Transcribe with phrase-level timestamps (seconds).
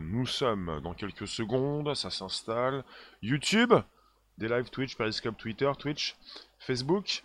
[0.00, 2.84] Nous sommes dans quelques secondes, ça s'installe.
[3.22, 3.74] YouTube,
[4.38, 6.16] des lives Twitch, Periscope, Twitter, Twitch,
[6.58, 7.24] Facebook.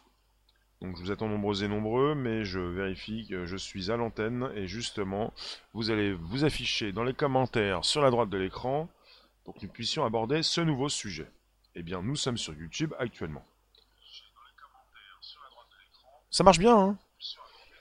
[0.81, 4.51] Donc je vous attends nombreux et nombreux, mais je vérifie que je suis à l'antenne
[4.55, 5.33] et justement,
[5.73, 8.89] vous allez vous afficher dans les commentaires sur la droite de l'écran
[9.43, 11.29] pour que nous puissions aborder ce nouveau sujet.
[11.75, 13.45] Eh bien, nous sommes sur YouTube actuellement.
[16.31, 16.97] Ça marche bien, hein?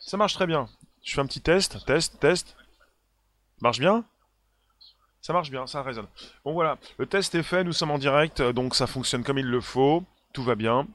[0.00, 0.68] Ça marche très bien.
[1.02, 2.56] Je fais un petit test, test, test.
[3.60, 4.04] Marche bien?
[5.20, 6.06] Ça marche bien, ça résonne.
[6.44, 9.46] Bon voilà, le test est fait, nous sommes en direct, donc ça fonctionne comme il
[9.46, 10.02] le faut,
[10.32, 10.86] tout va bien.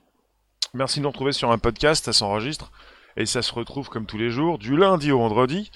[0.74, 2.72] Merci de nous retrouver sur un podcast, ça s'enregistre,
[3.18, 5.70] et ça se retrouve comme tous les jours, du lundi au vendredi,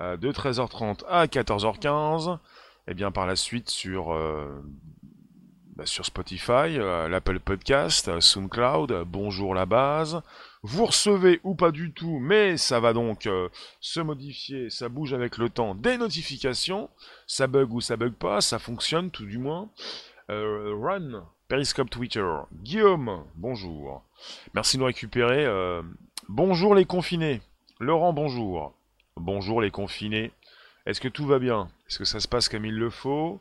[0.00, 2.38] euh, de 13h30 à 14h15,
[2.88, 4.48] et bien par la suite sur, euh,
[5.76, 10.22] bah, sur Spotify, euh, l'Apple Podcast, SoundCloud, Bonjour la base,
[10.62, 13.48] vous recevez ou pas du tout, mais ça va donc euh,
[13.80, 16.90] se modifier, ça bouge avec le temps, des notifications,
[17.26, 19.70] ça bug ou ça bug pas, ça fonctionne tout du moins.
[20.30, 22.26] Euh, run, Periscope Twitter,
[22.62, 24.04] Guillaume, bonjour.
[24.54, 25.44] Merci de nous récupérer.
[25.46, 25.82] Euh,
[26.28, 27.40] bonjour les confinés.
[27.80, 28.74] Laurent, bonjour.
[29.16, 30.30] Bonjour les confinés.
[30.86, 31.70] Est-ce que tout va bien?
[31.88, 33.40] Est-ce que ça se passe comme il le faut?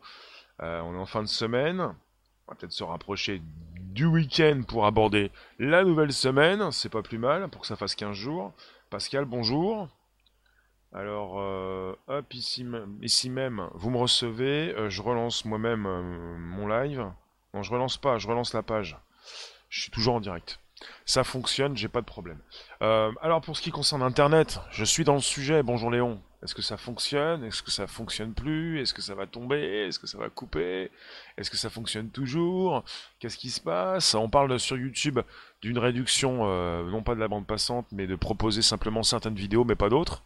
[0.61, 1.79] On est en fin de semaine.
[1.79, 3.41] On va peut-être se rapprocher
[3.89, 6.71] du week-end pour aborder la nouvelle semaine.
[6.71, 8.53] C'est pas plus mal pour que ça fasse 15 jours.
[8.89, 9.87] Pascal, bonjour.
[10.93, 14.73] Alors, euh, hop, ici, même, vous me recevez.
[14.75, 17.05] Euh, je relance moi-même euh, mon live.
[17.53, 18.97] Non, je relance pas, je relance la page.
[19.69, 20.59] Je suis toujours en direct.
[21.05, 22.39] Ça fonctionne, j'ai pas de problème.
[22.79, 25.61] alors, pour ce qui concerne Internet, je suis dans le sujet.
[25.61, 26.21] Bonjour Léon.
[26.41, 27.43] Est-ce que ça fonctionne?
[27.43, 28.79] Est-ce que ça fonctionne plus?
[28.79, 29.87] Est-ce que ça va tomber?
[29.87, 30.89] Est-ce que ça va couper?
[31.37, 32.85] Est-ce que ça fonctionne toujours?
[33.19, 34.15] Qu'est-ce qui se passe?
[34.15, 35.19] On parle sur YouTube
[35.61, 39.65] d'une réduction, euh, non pas de la bande passante, mais de proposer simplement certaines vidéos,
[39.65, 40.23] mais pas d'autres.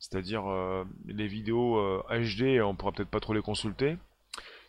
[0.00, 3.96] C'est-à-dire euh, les vidéos HD, euh, on pourra peut-être pas trop les consulter.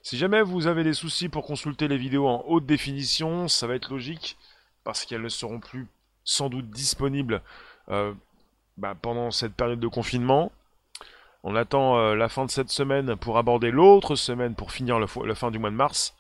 [0.03, 3.73] Si jamais vous avez des soucis pour consulter les vidéos en haute définition, ça va
[3.73, 4.37] être logique,
[4.83, 5.87] parce qu'elles ne seront plus
[6.23, 7.41] sans doute disponibles
[7.87, 10.51] bah, pendant cette période de confinement.
[11.43, 15.35] On attend euh, la fin de cette semaine pour aborder l'autre semaine pour finir la
[15.35, 16.15] fin du mois de mars.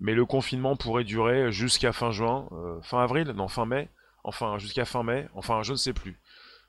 [0.00, 3.88] Mais le confinement pourrait durer jusqu'à fin juin, euh, fin avril, non fin mai,
[4.24, 6.18] enfin jusqu'à fin mai, enfin je ne sais plus.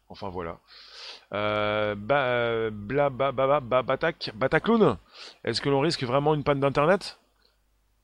[0.09, 0.59] Enfin voilà.
[1.33, 4.97] Euh, bah, bla, ba, ba, ba, Batak, Batacloun
[5.43, 7.17] Est-ce que l'on risque vraiment une panne d'internet?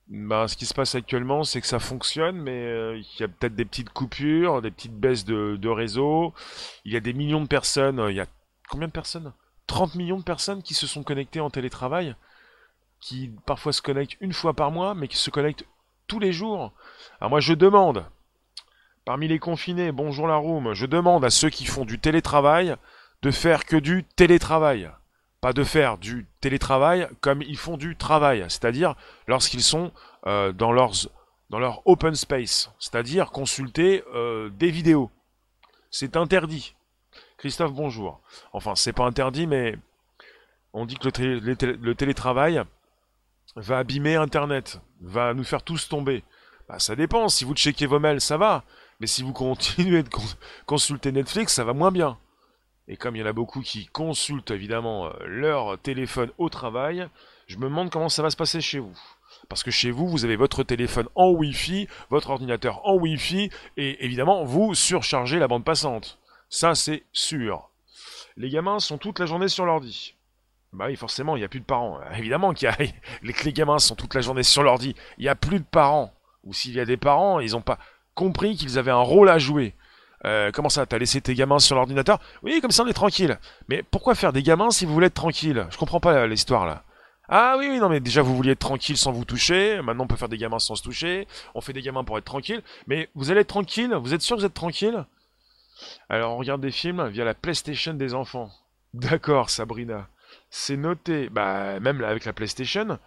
[0.07, 3.27] Bah, ce qui se passe actuellement, c'est que ça fonctionne, mais euh, il y a
[3.27, 6.33] peut-être des petites coupures, des petites baisses de réseau.
[6.85, 8.03] Il y a des millions de personnes.
[8.09, 8.25] Il y a
[8.69, 9.31] combien de personnes?
[9.69, 12.15] 30 millions de personnes qui se sont connectées en télétravail,
[12.99, 15.65] qui parfois se connectent une fois par mois, mais qui se connectent
[16.07, 16.73] tous les jours.
[17.21, 18.03] Alors moi je demande,
[19.05, 22.75] parmi les confinés, bonjour la room, je demande à ceux qui font du télétravail
[23.21, 24.89] de faire que du télétravail.
[25.39, 28.95] Pas de faire du télétravail comme ils font du travail, c'est-à-dire
[29.27, 29.91] lorsqu'ils sont
[30.25, 30.93] euh, dans, leurs,
[31.51, 35.11] dans leur open space, c'est-à-dire consulter euh, des vidéos.
[35.91, 36.73] C'est interdit.
[37.39, 38.19] Christophe, bonjour.
[38.51, 39.77] Enfin, c'est pas interdit, mais
[40.73, 42.61] on dit que le, télétravail
[43.55, 46.25] va abîmer Internet, va nous faire tous tomber.
[46.67, 47.29] Bah, ça dépend.
[47.29, 48.65] Si vous checkez vos mails, ça va.
[48.99, 50.09] Mais si vous continuez de
[50.65, 52.17] consulter Netflix, ça va moins bien.
[52.89, 57.07] Et comme il y en a beaucoup qui consultent évidemment euh, leur téléphone au travail,
[57.47, 58.99] je me demande comment ça va se passer chez vous.
[59.47, 64.03] Parce que chez vous, vous avez votre téléphone en Wi-Fi, votre ordinateur en Wi-Fi, et
[64.03, 66.19] évidemment, vous surchargez la bande passante.
[66.49, 67.69] Ça, c'est sûr.
[68.35, 70.15] Les gamins sont toute la journée sur l'ordi.
[70.73, 71.99] Bah oui, forcément, il n'y a plus de parents.
[72.17, 72.77] Évidemment qu'il y a...
[73.21, 74.95] Les, gamins sont toute la journée sur l'ordi.
[75.17, 76.13] Il n'y a plus de parents.
[76.43, 77.77] Ou s'il y a des parents, ils n'ont pas
[78.15, 79.75] compris qu'ils avaient un rôle à jouer.
[80.25, 82.19] Euh, comment ça T'as laissé tes gamins sur l'ordinateur?
[82.43, 83.37] Oui, comme ça on est tranquille.
[83.67, 85.65] Mais pourquoi faire des gamins si vous voulez être tranquille?
[85.69, 86.83] Je comprends pas l'histoire là.
[87.29, 89.81] Ah oui, oui, non, mais déjà vous vouliez être tranquille sans vous toucher.
[89.81, 91.27] Maintenant on peut faire des gamins sans se toucher.
[91.55, 92.61] On fait des gamins pour être tranquille.
[92.87, 93.93] Mais vous allez être tranquille?
[93.93, 95.05] Vous êtes sûr que vous êtes tranquille?
[96.09, 98.49] Alors, on regarde des films via la PlayStation des enfants.
[98.93, 100.07] D'accord, Sabrina.
[100.49, 101.29] C'est noté.
[101.29, 102.99] Bah, même avec la PlayStation.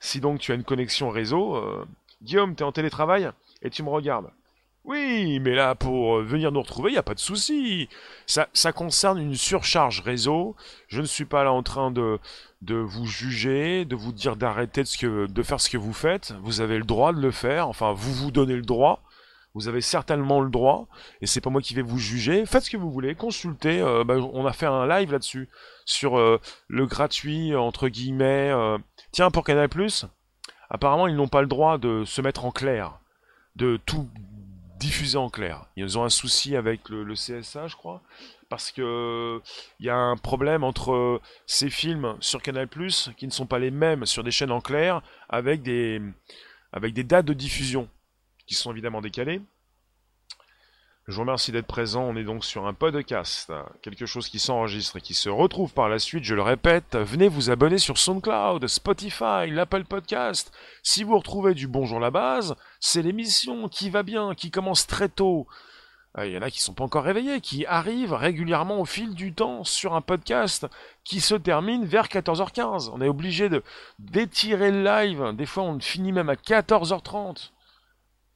[0.00, 1.84] Si donc tu as une connexion réseau, euh,
[2.22, 3.30] Guillaume, t'es en télétravail
[3.62, 4.30] et tu me regardes.
[4.84, 7.88] Oui, mais là, pour euh, venir nous retrouver, il n'y a pas de souci.
[8.26, 10.56] Ça, ça concerne une surcharge réseau.
[10.86, 12.18] Je ne suis pas là en train de,
[12.62, 16.32] de vous juger, de vous dire d'arrêter de, de faire ce que vous faites.
[16.42, 17.68] Vous avez le droit de le faire.
[17.68, 19.02] Enfin, vous vous donnez le droit.
[19.58, 20.86] Vous avez certainement le droit,
[21.20, 22.46] et c'est pas moi qui vais vous juger.
[22.46, 23.80] Faites ce que vous voulez, consultez.
[23.80, 25.48] Euh, bah, on a fait un live là-dessus
[25.84, 28.52] sur euh, le gratuit entre guillemets.
[28.52, 28.78] Euh.
[29.10, 29.68] Tiens, pour Canal+,
[30.70, 33.00] apparemment ils n'ont pas le droit de se mettre en clair,
[33.56, 34.08] de tout
[34.78, 35.66] diffusés en clair.
[35.74, 38.00] Ils ont un souci avec le, CSA, je crois,
[38.48, 39.42] parce que
[39.80, 42.68] il y a un problème entre ces films sur Canal+,
[43.16, 46.00] qui ne sont pas les mêmes sur des chaînes en clair, avec des,
[46.72, 47.88] avec des dates de diffusion
[48.48, 49.40] qui sont évidemment décalées.
[51.06, 52.02] Je vous remercie d'être présent.
[52.02, 53.52] On est donc sur un podcast,
[53.82, 56.24] quelque chose qui s'enregistre et qui se retrouve par la suite.
[56.24, 60.52] Je le répète, venez vous abonner sur SoundCloud, Spotify, l'Apple Podcast.
[60.82, 65.08] Si vous retrouvez du Bonjour la base, c'est l'émission qui va bien, qui commence très
[65.08, 65.46] tôt.
[66.18, 69.14] Euh, il y en a qui sont pas encore réveillés, qui arrivent régulièrement au fil
[69.14, 70.66] du temps sur un podcast
[71.04, 72.90] qui se termine vers 14h15.
[72.92, 73.48] On est obligé
[73.98, 75.34] d'étirer le live.
[75.34, 77.50] Des fois, on finit même à 14h30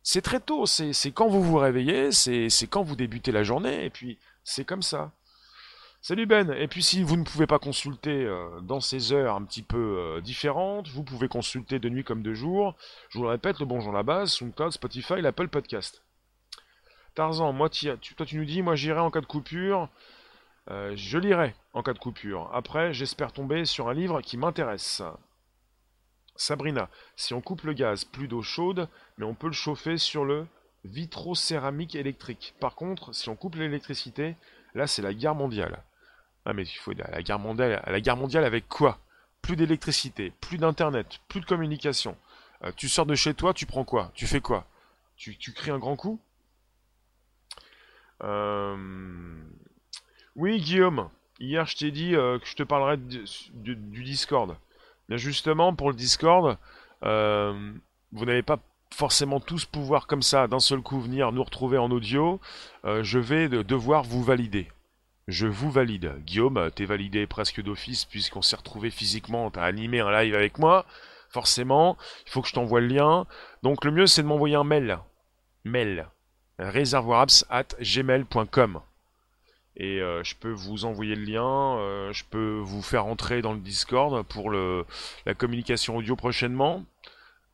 [0.02, 3.90] c'est très tôt, c'est quand vous vous réveillez, c'est quand vous débutez la journée, et
[3.90, 5.12] puis c'est comme ça.
[6.04, 9.44] Salut Ben, et puis si vous ne pouvez pas consulter euh, dans ces heures un
[9.44, 12.74] petit peu euh, différentes, vous pouvez consulter de nuit comme de jour.
[13.10, 16.02] Je vous le répète, le Bonjour la base, SoundCloud, Spotify, l'Apple Podcast.
[17.14, 19.88] Tarzan, moi, toi tu nous dis, moi j'irai en cas de coupure.
[20.70, 22.50] Euh, je lirai en cas de coupure.
[22.52, 25.02] Après, j'espère tomber sur un livre qui m'intéresse.
[26.36, 28.88] Sabrina, si on coupe le gaz, plus d'eau chaude,
[29.18, 30.46] mais on peut le chauffer sur le
[30.84, 32.54] vitrocéramique électrique.
[32.58, 34.36] Par contre, si on coupe l'électricité,
[34.74, 35.82] là c'est la guerre mondiale.
[36.44, 38.98] Ah mais il faut la guerre mondiale, la guerre mondiale avec quoi?
[39.42, 42.16] Plus d'électricité, plus d'internet, plus de communication.
[42.64, 44.10] Euh, tu sors de chez toi, tu prends quoi?
[44.14, 44.66] Tu fais quoi?
[45.16, 46.20] Tu, tu un grand coup?
[48.22, 49.36] Euh,
[50.36, 54.56] Oui Guillaume, hier je t'ai dit euh, que je te parlerais du Discord
[55.18, 56.56] justement, pour le Discord,
[57.04, 57.72] euh,
[58.12, 58.58] vous n'avez pas
[58.94, 62.40] forcément tous pouvoir comme ça d'un seul coup venir nous retrouver en audio.
[62.84, 64.68] Euh, je vais devoir vous valider.
[65.28, 66.14] Je vous valide.
[66.26, 70.84] Guillaume, t'es validé presque d'office puisqu'on s'est retrouvé physiquement, t'as animé un live avec moi.
[71.30, 73.26] Forcément, il faut que je t'envoie le lien.
[73.62, 74.98] Donc le mieux c'est de m'envoyer un mail.
[75.64, 76.08] Mail.
[76.58, 78.80] réservoirapps at gmail.com
[79.76, 83.52] et euh, je peux vous envoyer le lien, euh, je peux vous faire entrer dans
[83.52, 84.84] le Discord pour le,
[85.26, 86.84] la communication audio prochainement,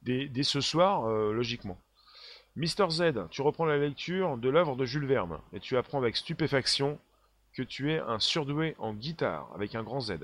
[0.02, 1.78] dès, ce soir, euh, logiquement.
[2.56, 6.16] Mister Z, tu reprends la lecture de l'œuvre de Jules Verne, et tu apprends avec
[6.16, 6.98] stupéfaction
[7.52, 10.18] que tu es un surdoué en guitare, avec un grand Z.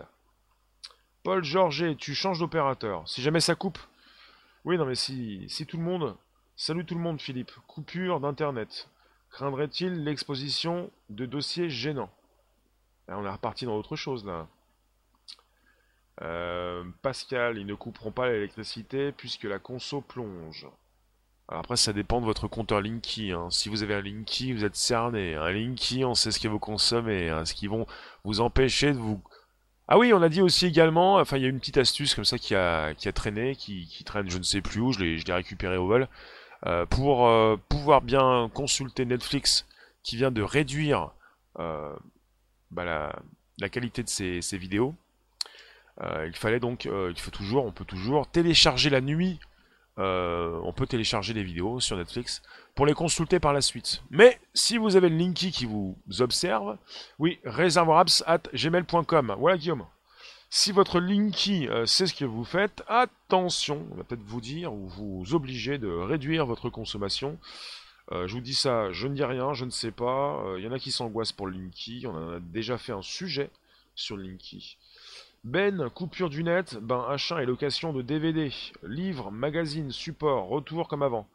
[1.23, 3.79] Paul Georget, tu changes d'opérateur, si jamais ça coupe.
[4.65, 6.17] Oui, non mais si, si tout le monde...
[6.57, 8.89] Salut tout le monde Philippe, coupure d'internet.
[9.35, 12.13] Craindrait-il l'exposition de dossiers gênants?
[13.09, 14.47] On est reparti dans autre chose là.
[16.23, 20.69] Euh, Pascal, ils ne couperont pas l'électricité puisque la conso plonge.
[21.49, 23.33] Alors après, ça dépend de votre compteur Linky.
[23.33, 23.49] Hein.
[23.51, 25.35] Si vous avez un Linky, vous êtes cerné.
[25.35, 27.45] Un Linky, on sait ce que vous consommez, hein.
[27.45, 27.89] ce qui vont
[28.23, 29.21] vous empêcher de vous...
[29.89, 32.25] Ah oui, on a dit aussi également, enfin il y a une petite astuce comme
[32.25, 35.89] ça qui a, traîné, qui traîne je ne sais plus où, je l'ai récupéré au
[35.89, 36.09] vol.
[36.67, 39.67] Euh, pour euh, pouvoir bien consulter Netflix
[40.03, 41.11] qui vient de réduire
[41.59, 41.95] euh,
[42.71, 43.13] bah,
[43.59, 44.95] la, qualité de ses, vidéos.
[46.01, 49.39] il fallait donc, il faut toujours, on peut toujours télécharger la nuit.
[49.99, 52.43] on peut télécharger des vidéos sur Netflix
[52.75, 54.03] pour les consulter par la suite.
[54.11, 56.79] Mais si vous avez le Linky qui vous observe,
[57.19, 59.37] oui, réservoirapps at gmail.com.
[59.39, 59.87] Voilà Guillaume.
[60.51, 64.73] Si votre Linky euh, sait ce que vous faites, attention, on va peut-être vous dire
[64.73, 67.39] ou vous obliger de réduire votre consommation.
[68.13, 70.43] Euh, je vous dis ça, je ne dis rien, je ne sais pas.
[70.45, 72.93] Il euh, y en a qui s'angoissent pour le Linky, on en a déjà fait
[72.93, 73.51] un sujet
[73.95, 74.79] sur le Linky.
[75.43, 78.51] Ben, coupure du net, ben achat et location de DVD,
[78.83, 81.27] livres, magazines, support, retour comme avant.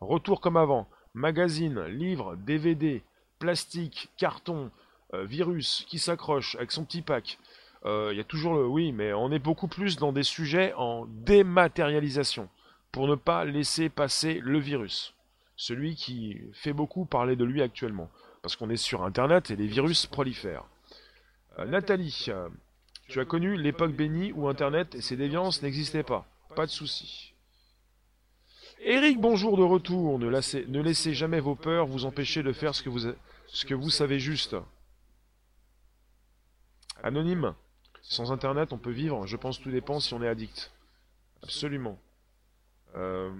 [0.00, 3.02] Retour comme avant, magazine, livre, DVD,
[3.38, 4.70] plastique, carton,
[5.12, 7.38] virus qui s'accroche avec son petit pack.
[7.84, 10.72] Euh, il y a toujours le oui, mais on est beaucoup plus dans des sujets
[10.74, 12.48] en dématérialisation
[12.92, 15.14] pour ne pas laisser passer le virus.
[15.56, 18.10] Celui qui fait beaucoup parler de lui actuellement.
[18.42, 20.66] Parce qu'on est sur Internet et les virus prolifèrent.
[21.58, 22.48] Euh, Nathalie, euh,
[23.08, 26.26] tu as connu l'époque bénie où Internet et ses déviances n'existaient pas.
[26.54, 27.34] Pas de souci.
[28.80, 30.18] Eric, bonjour de retour.
[30.18, 30.28] Ne
[30.80, 34.56] laissez, jamais vos peurs vous empêcher de faire ce que vous savez juste.
[37.02, 37.54] Anonyme,
[38.02, 39.26] sans Internet, on peut vivre.
[39.26, 40.72] Je pense tout dépend si on est addict.
[41.42, 41.98] Absolument.
[42.96, 43.30] Euh,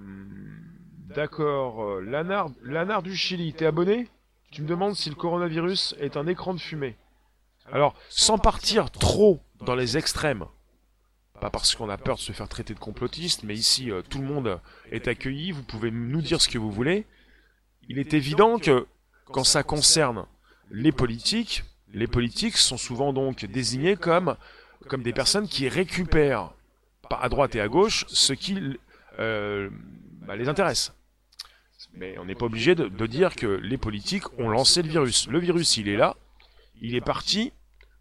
[1.14, 1.82] d'accord.
[1.82, 4.08] Euh, Lanard, Lanard du Chili, t'es abonné?
[4.50, 6.96] Tu me demandes si le coronavirus est un écran de fumée.
[7.70, 10.46] Alors, sans partir trop dans les extrêmes,
[11.40, 14.18] pas parce qu'on a peur de se faire traiter de complotiste, mais ici euh, tout
[14.18, 17.06] le monde est accueilli, vous pouvez nous dire ce que vous voulez.
[17.88, 18.86] Il est évident que
[19.26, 20.26] quand ça concerne
[20.70, 24.36] les politiques, les politiques sont souvent donc désignés comme,
[24.98, 26.52] des personnes qui récupèrent
[27.10, 28.58] à droite et à gauche ce qui
[29.18, 29.68] euh,
[30.26, 30.92] bah, les intéresse.
[31.94, 35.28] Mais on n'est pas obligé de, dire que les politiques ont lancé le virus.
[35.28, 36.16] Le virus, il est là,
[36.80, 37.52] il est parti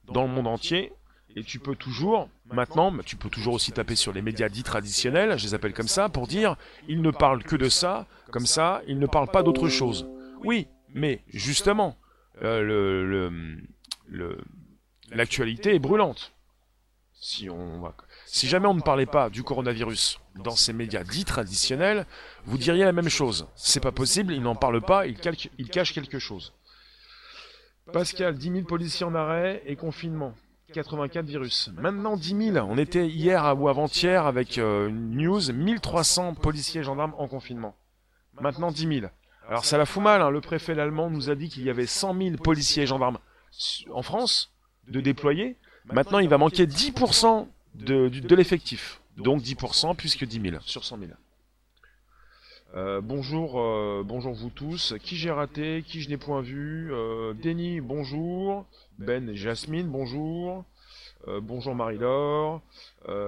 [0.06, 0.94] dans le monde entier,
[1.36, 5.38] et tu peux toujours, maintenant, tu peux toujours aussi taper sur les médias dits traditionnels,
[5.38, 6.56] je les appelle comme ça, pour dire,
[6.88, 10.08] ils ne parlent que de ça, comme ça, ils ne parlent pas d'autre chose.
[10.44, 11.98] Oui, mais justement,
[12.44, 13.32] euh, le,
[15.12, 16.34] l'actualité est brûlante.
[17.14, 17.94] Si, on,
[18.26, 22.08] si jamais on ne parlait pas du coronavirus dans ces médias dits traditionnels,
[22.46, 23.48] vous diriez la même chose.
[23.56, 25.18] C'est pas possible, ils n'en parlent pas, ils,
[25.60, 26.54] ils cachent quelque chose.
[27.94, 30.34] Pascal, 10 000 policiers en arrêt et confinement.
[30.74, 31.70] 84 virus.
[31.78, 32.66] Maintenant 10 000.
[32.70, 37.76] On était hier ou avant-hier avec euh, une news, 1300 policiers et gendarmes en confinement.
[38.40, 39.12] Maintenant 10 000.
[39.48, 40.30] Alors ça la fout mal, hein.
[40.30, 43.20] le préfet allemand nous a dit qu'il y avait 100 000 policiers et gendarmes
[43.92, 44.52] en France
[44.88, 45.58] de déployer.
[45.86, 49.02] Maintenant il va manquer 10% de, de l'effectif.
[49.18, 51.12] Donc 10% puisque 10 000 sur 100 000.
[52.74, 54.96] Euh, bonjour, euh, bonjour vous tous.
[55.04, 56.90] Qui j'ai raté, qui je n'ai point vu?
[56.94, 58.66] Euh, Denis, bonjour.
[58.98, 60.64] Ben et Jasmine, bonjour.
[61.44, 62.62] Bonjour Marie-Laure.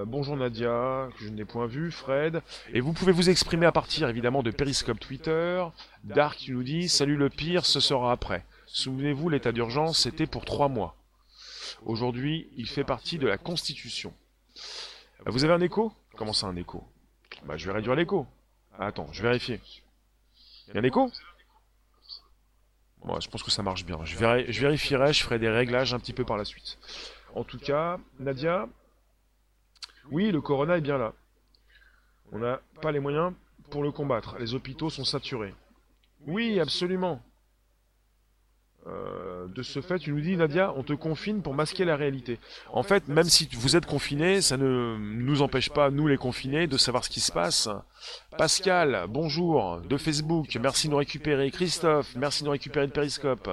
[0.06, 1.92] bonjour Nadia, que je n'ai point vu.
[1.92, 2.42] Fred.
[2.72, 5.64] Et vous pouvez vous exprimer à partir évidemment de Periscope Twitter.
[6.02, 8.44] Dark qui nous dit Salut le pire, ce sera après.
[8.74, 10.96] Souvenez-vous, l'état d'urgence, c'était pour trois mois.
[11.84, 14.12] Aujourd'hui, il fait partie de la Constitution.
[15.26, 15.92] Vous avez un écho?
[16.16, 16.82] Comment ça un écho?
[17.44, 18.26] Bah je vais réduire l'écho.
[18.76, 19.60] Attends, je vérifie.
[20.66, 21.08] Il y a un écho?
[23.04, 24.04] Moi, je pense que ça marche bien.
[24.04, 26.76] Je, je vérifierai, je ferai des réglages un petit peu par la suite.
[27.36, 28.68] En tout cas, Nadia,
[30.10, 31.12] oui, le corona est bien là.
[32.32, 33.34] On n'a pas les moyens
[33.70, 34.36] pour le combattre.
[34.40, 35.54] Les hôpitaux sont saturés.
[36.26, 37.22] Oui, absolument.
[38.86, 42.38] Euh, de ce fait, tu nous dis, Nadia, on te confine pour masquer la réalité.
[42.70, 46.66] En fait, même si vous êtes confiné, ça ne nous empêche pas, nous les confinés,
[46.66, 47.68] de savoir ce qui se passe.
[48.36, 51.50] Pascal, bonjour, de Facebook, merci de nous récupérer.
[51.50, 53.48] Christophe, merci de nous récupérer de Periscope.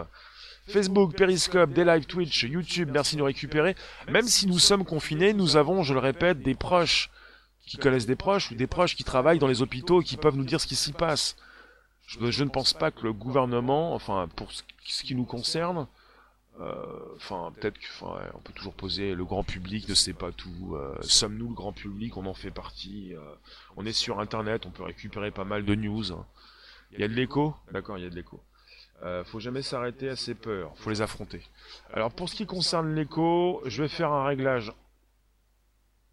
[0.68, 3.76] Facebook, Periscope, des live Twitch, YouTube, merci de nous récupérer.
[4.10, 7.10] Même si nous sommes confinés, nous avons, je le répète, des proches
[7.66, 10.36] qui connaissent des proches ou des proches qui travaillent dans les hôpitaux et qui peuvent
[10.36, 11.38] nous dire ce qui s'y passe.
[12.20, 14.64] Je, ne pense pas que le gouvernement, enfin pour ce,
[15.04, 15.88] qui nous concerne,
[16.60, 20.76] euh, enfin peut-être qu'on peut toujours poser le grand public ne sait pas tout.
[20.76, 22.18] Euh, sommes-nous le grand public?
[22.18, 23.16] On en fait partie.
[23.16, 23.36] Euh,
[23.78, 26.04] on est sur Internet, on peut récupérer pas mal de news.
[26.92, 27.56] Il y a de l'écho?
[27.72, 28.44] D'accord, il y a de l'écho.
[29.26, 31.42] Faut jamais s'arrêter à ses peurs, faut les affronter.
[31.92, 34.74] Alors pour ce qui concerne l'écho, je vais faire un réglage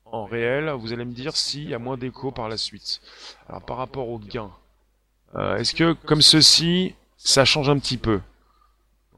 [0.06, 0.70] en réel.
[0.70, 3.02] Vous allez me dire s'il y a moins d'écho par la suite.
[3.46, 4.50] Alors par rapport au gain,
[5.34, 8.20] euh, est-ce que, comme ceci, ça change un petit peu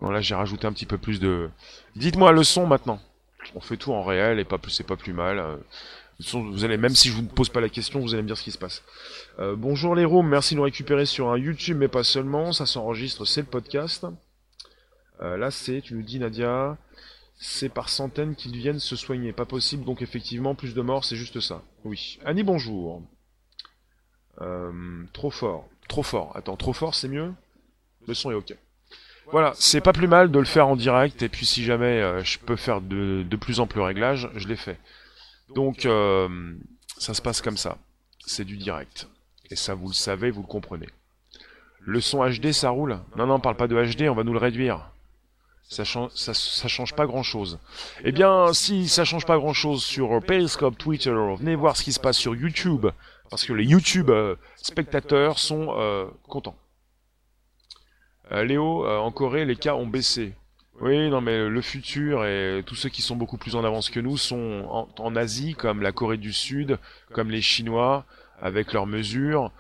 [0.01, 1.51] Bon, là, j'ai rajouté un petit peu plus de...
[1.95, 3.01] Dites-moi le son maintenant.
[3.55, 5.39] On fait tout en réel et pas plus, c'est pas plus mal.
[5.39, 5.57] Euh,
[6.35, 8.43] vous allez, même si je vous pose pas la question, vous allez me dire ce
[8.43, 8.83] qui se passe.
[9.39, 12.67] Euh, bonjour les rooms, merci de nous récupérer sur un YouTube, mais pas seulement, ça
[12.67, 14.07] s'enregistre, c'est le podcast.
[15.21, 16.77] là, c'est, tu nous dis Nadia,
[17.39, 19.33] c'est par centaines qu'ils viennent se soigner.
[19.33, 21.63] Pas possible, donc effectivement, plus de morts, c'est juste ça.
[21.85, 22.19] Oui.
[22.25, 23.03] Annie, bonjour.
[25.13, 25.67] trop fort.
[25.91, 26.31] Trop fort.
[26.37, 27.33] Attends, trop fort, c'est mieux?
[28.07, 28.55] Le son est ok.
[29.33, 32.23] Voilà, c'est pas plus mal de le faire en direct, et puis si jamais euh,
[32.23, 34.79] je peux faire de, plus amples réglages, je l'ai fait.
[35.53, 36.55] Donc, euh,
[36.97, 37.77] ça se passe comme ça.
[38.25, 39.09] C'est du direct.
[39.51, 40.89] Et ça, vous le savez, vous le comprenez.
[41.81, 43.01] Le son HD, ça roule?
[43.17, 44.91] Non, non, on parle pas de HD, on va nous le réduire.
[45.69, 47.59] Ça change, ça, ça change pas grand chose.
[48.05, 51.93] Eh bien, si ça change pas grand chose sur Periscope, Twitter, venez voir ce qui
[51.93, 52.87] se passe sur YouTube,
[53.31, 56.57] parce que les YouTube euh, spectateurs sont euh, contents.
[58.33, 60.35] Euh, Léo, en Corée, les cas ont baissé.
[60.81, 64.01] Oui, non, mais le futur et tous ceux qui sont beaucoup plus en avance que
[64.01, 66.79] nous sont en, Asie, comme la Corée du Sud,
[67.13, 68.07] comme les Chinois,
[68.41, 69.53] avec leurs mesures,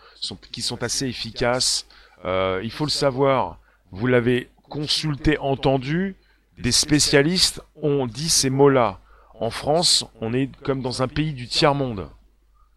[0.50, 1.86] qui sont assez efficaces.
[2.24, 3.58] il faut le savoir,
[3.90, 6.16] vous l'avez consulté, entendu,
[6.56, 9.00] des spécialistes ont dit ces mots-là.
[9.34, 12.08] En France, on est comme dans un pays du tiers-monde.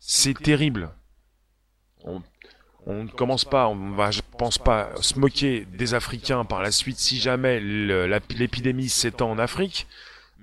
[0.06, 0.90] C'est terrible.
[2.04, 2.22] On,
[2.86, 7.00] ne commence pas, on va, je pense pas, se moquer des Africains par la suite
[7.00, 9.88] si jamais l'épidémie s'étend en Afrique.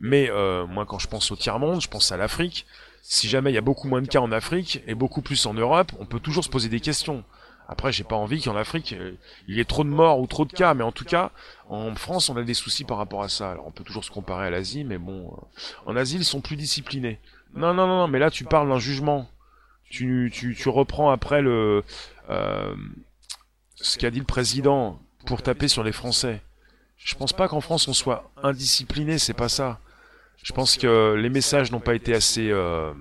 [0.00, 2.64] Mais euh, moi, quand je pense au tiers-monde, je pense à l'Afrique.
[3.02, 5.52] Si jamais il y a beaucoup moins de cas en Afrique et beaucoup plus en
[5.52, 7.22] Europe, on peut toujours se poser des questions.
[7.68, 9.12] Après, j'ai pas envie qu'en Afrique, euh,
[9.46, 11.32] il y ait trop de morts ou trop de cas, mais en tout cas,
[11.68, 13.50] en France, on a des soucis par rapport à ça.
[13.50, 16.40] Alors, on peut toujours se comparer à l'Asie, mais bon, euh, en Asie, ils sont
[16.40, 17.20] plus disciplinés.
[17.54, 19.28] Non, non, non, non, mais là, tu parles d'un jugement
[19.90, 21.84] tu, tu, tu reprends après le
[22.30, 22.74] euh,
[23.74, 26.40] ce qu'a dit le président pour taper sur les Français.
[26.96, 29.80] Je pense pas qu'en France on soit indiscipliné, c'est pas ça.
[30.42, 32.92] Je pense que les messages n'ont pas été assez euh,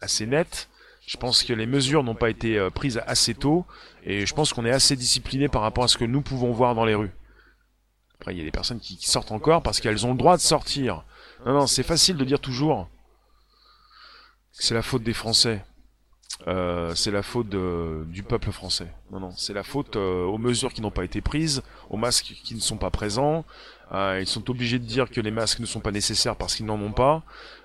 [0.00, 0.68] assez nets
[1.06, 3.66] Je pense que les mesures n'ont pas été euh, prises assez tôt,
[4.04, 6.74] et je pense qu'on est assez discipliné par rapport à ce que nous pouvons voir
[6.74, 7.12] dans les rues.
[8.20, 10.42] Après, il y a des personnes qui sortent encore parce qu'elles ont le droit de
[10.42, 11.04] sortir.
[11.46, 12.88] Non, non, c'est facile de dire toujours
[14.56, 15.64] que c'est la faute des Français.
[16.48, 18.88] Euh, c'est la faute du peuple français.
[19.10, 22.32] Non, non, c'est la faute euh, aux mesures qui n'ont pas été prises, aux masques
[22.44, 23.44] qui ne sont pas présents.
[23.92, 26.66] Euh, ils sont obligés de dire que les masques ne sont pas nécessaires parce qu'ils
[26.66, 27.22] n'en ont pas.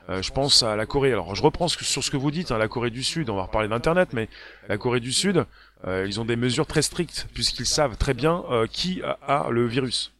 [0.10, 1.12] je pense à la Corée.
[1.12, 3.29] Alors, je reprends sur ce que vous dites, hein, la Corée du Sud.
[3.29, 4.27] On va reparler d'Internet, mais
[4.67, 5.46] la Corée du Sud,
[5.88, 10.12] ils ont des mesures très strictes puisqu'ils savent très bien qui a, le virus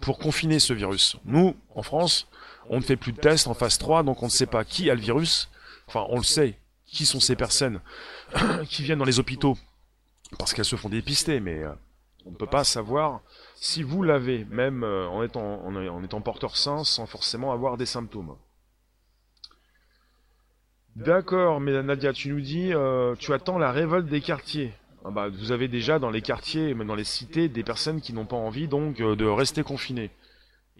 [0.00, 1.16] pour confiner ce virus.
[1.24, 2.28] Nous, en France,
[2.68, 4.90] on ne fait plus de tests en phase 3, donc on ne sait pas qui
[4.90, 5.48] a le virus.
[5.86, 6.58] Enfin, on le sait,
[6.94, 7.80] qui sont ces personnes
[8.68, 9.58] qui viennent dans les hôpitaux
[10.38, 11.72] parce qu'elles se font dépister, mais euh,
[12.24, 13.20] on ne peut pas savoir
[13.56, 18.36] si vous l'avez, même euh, en, étant, porteur sain, sans forcément avoir des symptômes.
[20.96, 24.72] D'accord, mais Nadia, tu nous dis, euh, tu attends la révolte des quartiers.
[25.04, 28.12] Ah bah, vous avez déjà dans les quartiers, même dans les cités, des personnes qui
[28.12, 30.10] n'ont pas envie donc de rester confinées.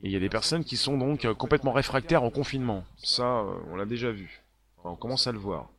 [0.03, 2.85] Et il y a des personnes qui sont donc complètement réfractaires au confinement.
[2.97, 4.43] Ça, on l'a déjà vu.
[4.85, 5.74] on commence à le voir.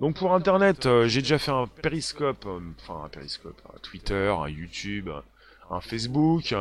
[0.00, 4.34] Donc pour Internet, euh, j'ai déjà fait un périscope, euh, enfin un périscope, un Twitter,
[4.36, 5.10] un YouTube,
[5.70, 6.54] un Facebook,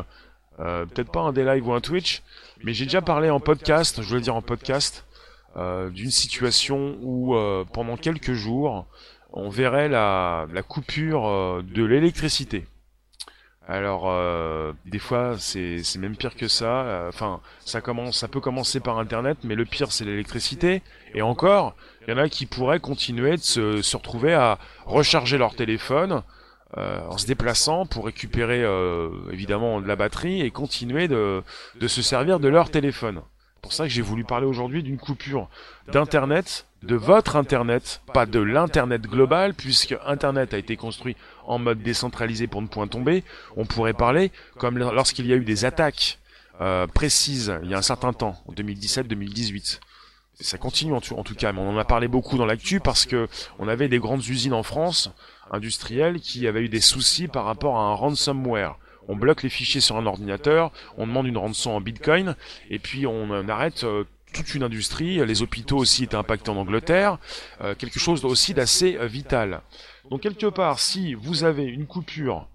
[0.60, 2.24] euh, peut-être pas un des live ou un Twitch,
[2.64, 5.06] mais j'ai déjà parlé en podcast, je voulais dire en podcast,
[5.56, 7.36] d'une situation où
[7.74, 8.86] pendant quelques jours,
[9.34, 12.66] on verrait la, coupure de l'électricité.
[13.68, 14.14] Alors,
[14.86, 17.08] des fois, c'est même pire que ça.
[17.10, 20.84] Enfin, ça commence, ça peut commencer par Internet, mais le pire, c'est l'électricité.
[21.14, 21.76] Et encore,
[22.08, 26.24] il y en a qui pourraient continuer de se, se retrouver à recharger leur téléphone
[26.78, 28.64] euh, en se déplaçant pour récupérer
[29.32, 31.44] évidemment de la batterie et continuer de,
[31.80, 33.22] de se servir de leur téléphone.
[33.62, 35.48] C'est pour ça que j'ai voulu parler aujourd'hui d'une coupure
[35.92, 41.16] d'Internet, de votre Internet, pas de l'Internet global, puisque Internet a été construit
[41.46, 43.24] en mode décentralisé pour ne point tomber.
[43.56, 46.18] On pourrait parler comme lorsqu'il y a eu des attaques
[46.60, 49.80] euh, précises il y a un certain temps, en 2017-2018.
[50.42, 53.28] Ça continue en, tout cas, mais on en a parlé beaucoup dans l'actu parce que
[53.60, 55.12] on avait des grandes usines en France
[55.52, 58.78] industrielles qui avaient eu des soucis par rapport à un ransomware
[59.08, 62.36] on bloque les fichiers sur un ordinateur, on demande une rançon en bitcoin,
[62.70, 65.26] et puis on arrête euh, toute une industrie.
[65.26, 67.18] Les hôpitaux aussi étaient impactés en Angleterre,
[67.62, 69.62] euh, quelque chose aussi d'assez euh, vital.
[70.10, 72.48] Donc quelque part, si vous avez une coupure,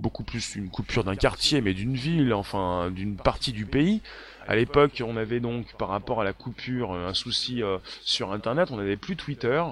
[0.00, 4.00] beaucoup plus une coupure d'un quartier, mais d'une ville, enfin d'une partie du pays,
[4.46, 7.62] à l'époque, on avait donc, par rapport à la coupure, un souci
[8.02, 9.62] sur Internet, on n'avait plus Twitter,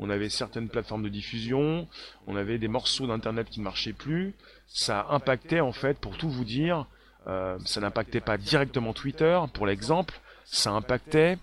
[0.00, 1.86] on avait certaines plateformes de diffusion,
[2.26, 4.34] on avait des morceaux d'Internet qui ne marchaient plus,
[4.66, 6.86] ça impactait en fait, pour tout vous dire,
[7.26, 11.36] euh, ça n'impactait pas directement Twitter, pour l'exemple, ça impactait,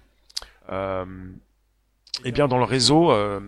[0.69, 1.05] euh,
[2.25, 3.39] eh bien dans le réseau, euh,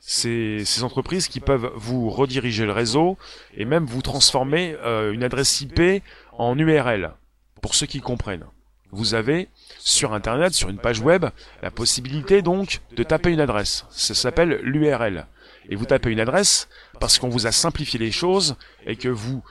[0.00, 3.18] ces, ces, entreprises qui peuvent vous rediriger le réseau
[3.54, 7.12] et même vous transformer euh, une adresse IP en URL,
[7.60, 8.46] pour ceux qui comprennent.
[8.92, 11.26] Vous avez sur Internet, sur une page web,
[11.62, 13.86] la possibilité donc de taper une adresse.
[13.90, 15.26] Ça s'appelle l'URL.
[15.68, 19.42] Et vous tapez une adresse parce qu'on vous a simplifié les choses et que vous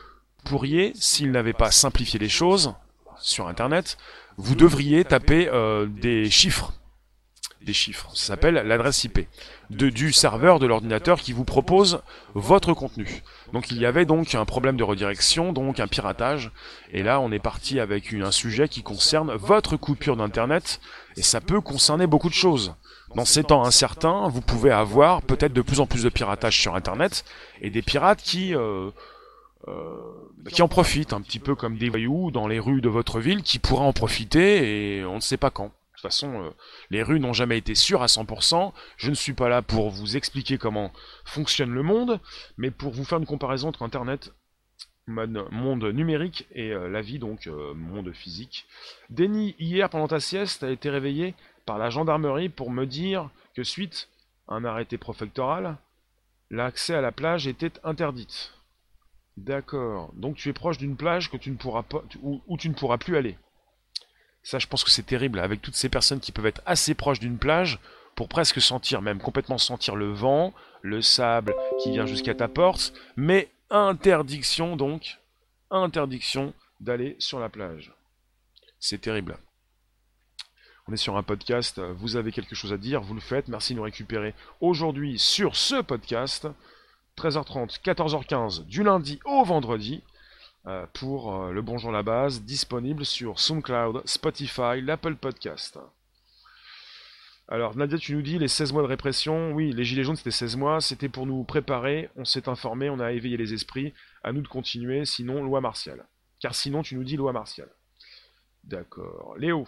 [0.44, 2.74] pourriez, s'il n'avait pas simplifié les choses
[3.20, 3.98] sur Internet,
[4.38, 6.74] vous devriez taper euh, des chiffres.
[7.62, 8.10] Des chiffres.
[8.14, 9.28] Ça s'appelle l'adresse IP
[9.70, 12.02] de, du serveur de l'ordinateur qui vous propose
[12.34, 13.22] votre contenu.
[13.52, 16.52] Donc il y avait donc un problème de redirection, donc un piratage.
[16.94, 20.80] Et là, on est parti avec un sujet qui concerne votre coupure d'internet
[21.18, 22.76] et ça peut concerner beaucoup de choses.
[23.16, 26.76] Dans ces temps incertains, vous pouvez avoir peut-être de plus en plus de piratage sur
[26.76, 27.26] Internet
[27.62, 28.92] et des pirates qui euh,
[29.68, 29.74] euh,
[30.50, 33.44] qui en profitent un petit peu comme des voyous dans les rues de votre ville
[33.44, 35.72] qui pourraient en profiter et on ne sait pas quand.
[36.00, 36.50] De toute façon, euh,
[36.92, 38.72] les rues n'ont jamais été sûres à 100%.
[38.96, 40.94] Je ne suis pas là pour vous expliquer comment
[41.26, 42.22] fonctionne le monde,
[42.58, 44.34] mais pour vous faire une comparaison entre Internet,
[45.08, 48.66] monde numérique et la vie, donc monde physique.
[49.10, 51.34] Denis, hier pendant ta sieste, a été réveillé
[51.66, 54.08] par la gendarmerie pour me dire que suite
[54.48, 55.78] à un arrêté préfectoral,
[56.50, 58.54] l'accès à la plage était interdite.
[59.36, 60.14] D'accord.
[60.16, 61.38] Donc tu es proche d'une plage où,
[62.58, 63.38] tu ne pourras plus aller.
[64.44, 67.20] Ça, je pense que c'est terrible avec toutes ces personnes qui peuvent être assez proches
[67.20, 67.80] d'une plage
[68.16, 72.94] pour presque sentir, même complètement sentir le vent, le sable qui vient jusqu'à ta porte,
[73.16, 75.20] mais interdiction donc,
[75.72, 77.94] interdiction d'aller sur la plage.
[78.80, 79.38] C'est terrible.
[80.88, 83.48] On est sur un podcast, vous avez quelque chose à dire, vous le faites.
[83.48, 86.48] Merci de nous récupérer aujourd'hui sur ce podcast.
[87.18, 90.02] 13h30, 14h15 du lundi au vendredi
[90.94, 95.80] pour euh, le Bonjour la base, disponible sur SoundCloud, Spotify, l'Apple Podcast.
[97.48, 99.54] Alors, Nadia, tu nous dis les 16 mois de répression.
[99.54, 100.82] Oui, les Gilets jaunes, c'était 16 mois.
[100.82, 102.10] C'était pour nous préparer.
[102.16, 103.94] On s'est informé, on a éveillé les esprits.
[104.24, 105.06] À nous de continuer.
[105.06, 106.06] Sinon, loi martiale.
[106.40, 107.70] Car sinon, tu nous dis loi martiale.
[108.64, 109.36] D'accord.
[109.38, 109.68] Léo,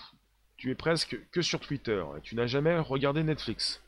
[0.57, 2.03] tu es presque que sur Twitter.
[2.21, 3.81] Tu n'as jamais regardé Netflix.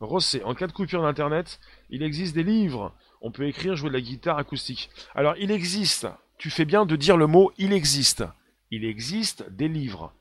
[0.00, 2.92] Rossé, en cas de coupure d'Internet, il existe des livres.
[3.20, 4.90] On peut écrire, jouer de la guitare acoustique.
[5.14, 6.08] Alors, il existe.
[6.38, 8.24] Tu fais bien de dire le mot il existe.
[8.70, 10.12] Il existe des livres.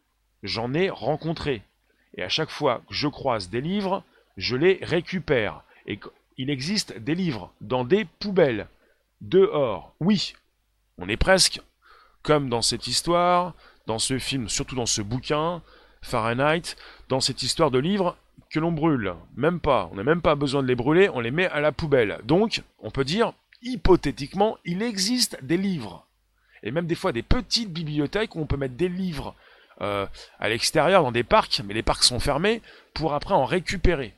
[0.44, 1.62] J'en ai rencontré.
[2.16, 4.04] Et à chaque fois que je croise des livres,
[4.38, 5.64] je les récupère.
[5.88, 6.00] Et
[6.38, 8.68] il existe des livres dans des poubelles.
[9.22, 9.94] Dehors.
[10.00, 10.34] Oui.
[10.98, 11.62] On est presque
[12.22, 13.54] comme dans cette histoire,
[13.86, 15.62] dans ce film, surtout dans ce bouquin,
[16.02, 16.76] Fahrenheit,
[17.08, 18.18] dans cette histoire de livres
[18.50, 19.14] que l'on brûle.
[19.36, 19.90] Même pas.
[19.92, 22.20] On n'a même pas besoin de les brûler, on les met à la poubelle.
[22.24, 26.05] Donc, on peut dire, hypothétiquement, il existe des livres.
[26.66, 29.36] Et même des fois des petites bibliothèques où on peut mettre des livres
[29.82, 30.08] euh,
[30.40, 32.62] à l'extérieur dans des parcs, mais les parcs sont fermés,
[32.94, 34.14] pour après en récupérer.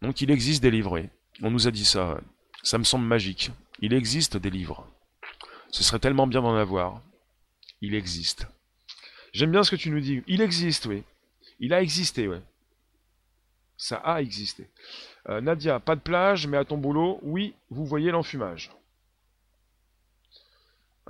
[0.00, 1.00] Donc il existe des livres.
[1.42, 2.18] On nous a dit ça.
[2.62, 3.50] Ça me semble magique.
[3.80, 4.88] Il existe des livres.
[5.70, 7.02] Ce serait tellement bien d'en avoir.
[7.82, 8.46] Il existe.
[9.32, 10.22] J'aime bien ce que tu nous dis.
[10.26, 11.02] Il existe, oui.
[11.60, 12.38] Il a existé, oui.
[13.76, 14.68] Ça a existé.
[15.28, 18.70] Euh, Nadia, pas de plage, mais à ton boulot, oui, vous voyez l'enfumage.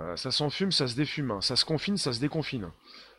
[0.01, 1.31] Euh, ça s'enfume, ça se défume.
[1.31, 1.41] Hein.
[1.41, 2.71] Ça se confine, ça se déconfine.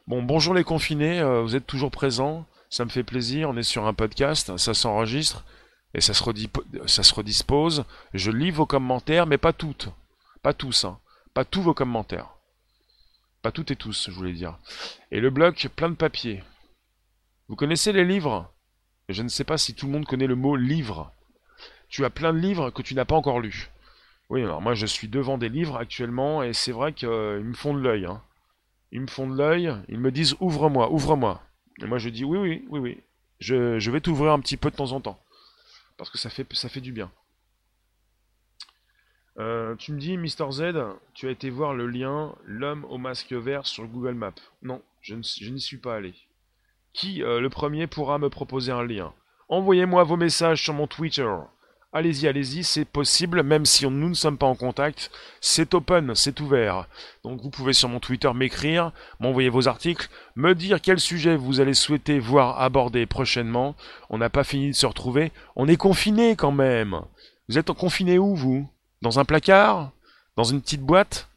[0.07, 2.45] Bon, bonjour les confinés, euh, vous êtes toujours présents.
[2.69, 5.45] Ça me fait plaisir, on est sur un podcast, ça s'enregistre
[5.93, 6.23] et ça se,
[7.13, 7.85] redispose.
[8.13, 9.89] Je lis vos commentaires, mais pas toutes.
[10.41, 10.99] Pas tous, hein.
[11.33, 12.29] Pas tous vos commentaires.
[13.41, 14.57] Pas toutes et tous, je voulais dire.
[15.11, 16.43] Et le bloc, plein de papier.
[17.47, 18.51] Vous connaissez les livres?
[19.07, 21.13] Je ne sais pas si tout le monde connaît le mot livre.
[21.87, 23.69] Tu as plein de livres que tu n'as pas encore lus.
[24.29, 27.73] Oui, alors moi je suis devant des livres actuellement et c'est vrai qu'ils me font
[27.73, 28.05] de l'œil.
[28.05, 28.21] Hein.
[28.91, 31.41] Ils me font de l'œil, ils me disent ouvre-moi, ouvre-moi.
[31.81, 32.97] Et moi je dis oui, oui, oui, oui.
[33.39, 35.19] Je, je vais t'ouvrir un petit peu de temps en temps.
[35.97, 37.11] Parce que ça fait, ça fait du bien.
[39.37, 40.73] Euh, tu me dis, Mister Z,
[41.13, 44.33] tu as été voir le lien L'homme au masque vert sur Google Maps.
[44.61, 46.13] Non, je n'y suis pas allé.
[46.93, 49.13] Qui, euh, le premier, pourra me proposer un lien?
[49.49, 51.29] Envoyez-moi vos messages sur mon Twitter.
[51.97, 55.11] Allez-y, allez-y, c'est possible, même si nous ne sommes pas en contact.
[55.39, 56.89] C'est open, c'est ouvert.
[57.23, 61.61] Donc vous pouvez sur mon Twitter m'écrire, m'envoyer vos articles, me dire quel sujet vous
[61.61, 63.77] allez souhaiter voir abordé prochainement.
[64.09, 65.31] On n'a pas fini de se retrouver.
[65.55, 66.99] On est confiné quand même.
[67.47, 68.67] Vous êtes confiné où, vous?
[69.01, 69.91] Dans un placard?
[70.35, 71.29] Dans une petite boîte?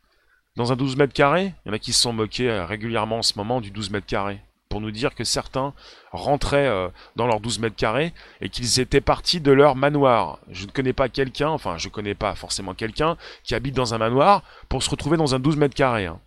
[0.57, 1.55] Dans un 12 mètres carrés?
[1.65, 3.91] Il y en a qui se sont moqués euh, régulièrement en ce moment du 12
[3.91, 5.73] mètres carrés pour nous dire que certains
[6.13, 10.41] rentraient euh, dans leurs 12 mètres carrés et qu'ils étaient partis de leur manoir.
[10.51, 13.95] Je ne connais pas quelqu'un, enfin je ne connais pas forcément quelqu'un qui habite dans
[13.95, 16.07] un manoir pour se retrouver dans un 12 mètres carrés.
[16.07, 16.21] Hein.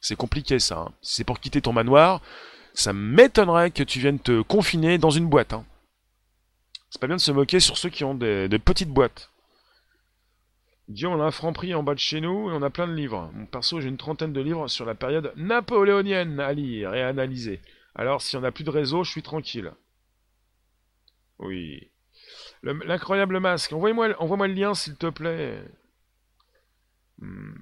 [0.00, 0.78] C'est compliqué ça.
[0.78, 0.92] Hein.
[1.02, 2.20] Si c'est pour quitter ton manoir,
[2.74, 5.52] ça m'étonnerait que tu viennes te confiner dans une boîte.
[5.52, 5.64] Hein.
[6.90, 9.31] C'est pas bien de se moquer sur ceux qui ont des petites boîtes.
[10.88, 13.30] Dion, on a un en bas de chez nous et on a plein de livres.
[13.34, 17.08] Mon perso, j'ai une trentaine de livres sur la période napoléonienne à lire et à
[17.08, 17.60] analyser.
[17.94, 19.72] Alors, si on n'a plus de réseau, je suis tranquille.
[21.38, 21.90] Oui.
[22.62, 23.72] L'incroyable masque.
[23.72, 25.62] Envoie-moi envoie le lien, s'il te plaît.
[27.18, 27.54] Hmm.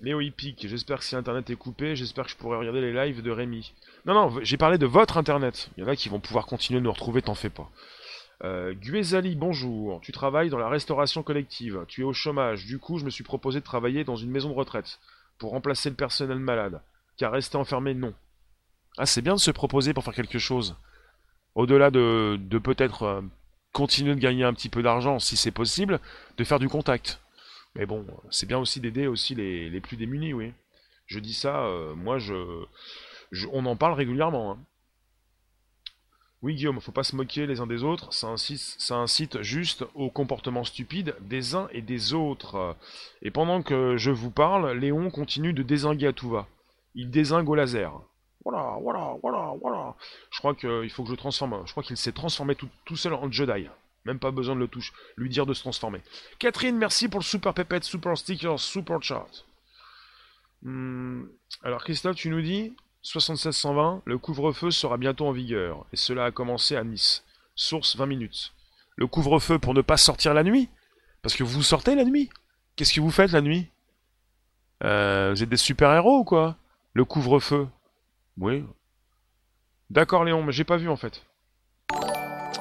[0.00, 3.22] Léo Hippique, j'espère que si Internet est coupé, j'espère que je pourrai regarder les lives
[3.22, 3.72] de Rémi.
[4.04, 5.70] Non, non, j'ai parlé de votre Internet.
[5.76, 7.70] Il y en a qui vont pouvoir continuer de nous retrouver, t'en fais pas.
[8.44, 8.74] Euh,
[9.36, 10.00] bonjour.
[10.00, 11.84] Tu travailles dans la restauration collective.
[11.88, 12.66] Tu es au chômage.
[12.66, 14.98] Du coup, je me suis proposé de travailler dans une maison de retraite
[15.38, 16.80] pour remplacer le personnel malade.
[17.16, 18.14] Car rester enfermé, non.
[18.98, 20.76] Ah, c'est bien de se proposer pour faire quelque chose.
[21.54, 23.22] Au-delà de, de peut-être euh,
[23.72, 26.00] continuer de gagner un petit peu d'argent, si c'est possible,
[26.36, 27.20] de faire du contact.
[27.74, 30.52] Mais bon, c'est bien aussi d'aider aussi les, plus démunis, oui.
[31.06, 32.34] Je dis ça, euh, moi, je,
[33.50, 34.52] on en parle régulièrement.
[34.52, 34.58] Hein.
[36.42, 40.64] Oui, Guillaume, faut pas se moquer les uns des autres, ça incite, juste au comportement
[40.64, 42.76] stupide des uns et des autres.
[43.22, 46.48] Et pendant que je vous parle, Léon continue de désinguer à tout va.
[46.96, 47.92] Il désingue au laser.
[48.44, 49.94] Voilà, voilà, voilà, voilà.
[50.32, 51.62] Je crois qu'il faut que je transforme.
[51.64, 53.68] Je crois qu'il s'est transformé tout, seul en Jedi.
[54.04, 56.00] Même pas besoin de le toucher, lui dire de se transformer.
[56.40, 59.46] Catherine, merci pour le super pépette, super sticker, super chart.
[60.62, 61.22] Hmm,
[61.62, 66.30] alors Christophe, tu nous dis 7620, le couvre-feu sera bientôt en vigueur, et cela a
[66.30, 67.24] commencé à Nice.
[67.54, 68.52] Source 20 minutes.
[68.96, 70.68] Le couvre-feu pour ne pas sortir la nuit?
[71.22, 72.30] Parce que vous sortez la nuit?
[72.76, 73.68] Qu'est-ce que vous faites la nuit?
[74.84, 76.56] Euh, Vous êtes des super-héros ou quoi?
[76.94, 77.68] Le couvre-feu?
[78.38, 78.64] Oui.
[79.90, 81.22] D'accord Léon, mais j'ai pas vu en fait.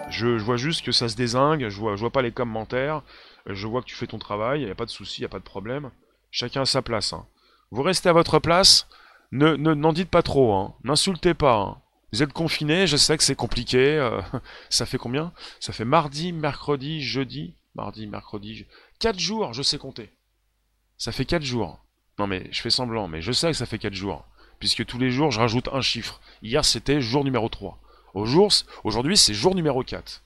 [0.09, 3.01] Je, vois juste que ça se désingue, je vois, pas les commentaires,
[3.45, 5.39] je vois que tu fais ton travail, y a pas de souci, y a pas
[5.39, 5.89] de problème.
[6.31, 7.13] Chacun à sa place.
[7.13, 7.25] Hein.
[7.71, 8.87] Vous restez à votre place,
[9.31, 10.75] ne n'en dites pas trop, hein.
[10.83, 11.55] N'insultez pas.
[11.57, 11.81] Hein.
[12.11, 13.97] Vous êtes confinés, je sais que c'est compliqué.
[13.97, 14.21] euh,
[14.69, 15.31] ça fait combien?
[15.59, 17.55] Ça fait mardi, mercredi, jeudi.
[17.75, 18.55] Mardi, mercredi.
[18.55, 18.65] je-
[18.99, 20.11] Quatre jours, je sais compter.
[20.97, 21.83] Ça fait quatre jours.
[22.19, 24.25] Non mais je fais semblant, mais je sais que ça fait quatre jours.
[24.59, 26.19] Puisque tous les jours, je rajoute un chiffre.
[26.43, 27.79] Hier, c'était jour numéro 3.
[28.13, 28.51] Au jour,
[28.83, 30.21] aujourd'hui, c'est jour numéro 4.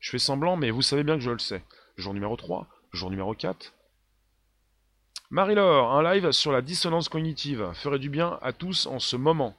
[0.00, 1.62] Je fais semblant, mais vous savez bien que je le sais.
[1.96, 3.72] Jour numéro 3, jour numéro 4.
[5.32, 9.56] Marie-Laure, un live sur la dissonance cognitive ferait du bien à tous en ce moment.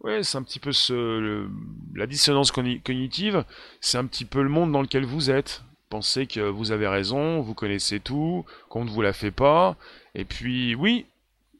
[0.00, 1.48] Ouais, c'est un petit peu ce,
[1.94, 3.46] la dissonance cogni- cognitive,
[3.80, 5.62] c'est un petit peu le monde dans lequel vous êtes.
[5.88, 9.76] Pensez que vous avez raison, vous connaissez tout, qu'on ne vous la fait pas.
[10.14, 11.06] Et puis, oui,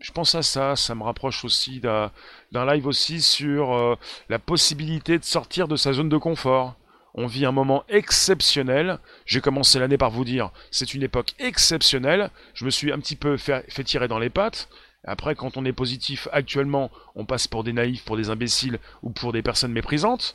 [0.00, 2.10] je pense à ça, ça me rapproche aussi d'un
[2.52, 3.96] d'un live aussi sur euh,
[4.28, 6.76] la possibilité de sortir de sa zone de confort.
[7.14, 8.98] On vit un moment exceptionnel.
[9.24, 12.31] J'ai commencé l'année par vous dire, c'est une époque exceptionnelle.
[12.55, 14.68] Je me suis un petit peu fait, tirer dans les pattes.
[15.07, 19.11] Après, quand on est positif actuellement, on passe pour des naïfs, pour des imbéciles ou
[19.11, 20.35] pour des personnes méprisantes.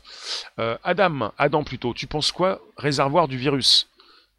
[0.58, 3.88] Euh, Adam, Adam plutôt, tu penses quoi Réservoir du virus?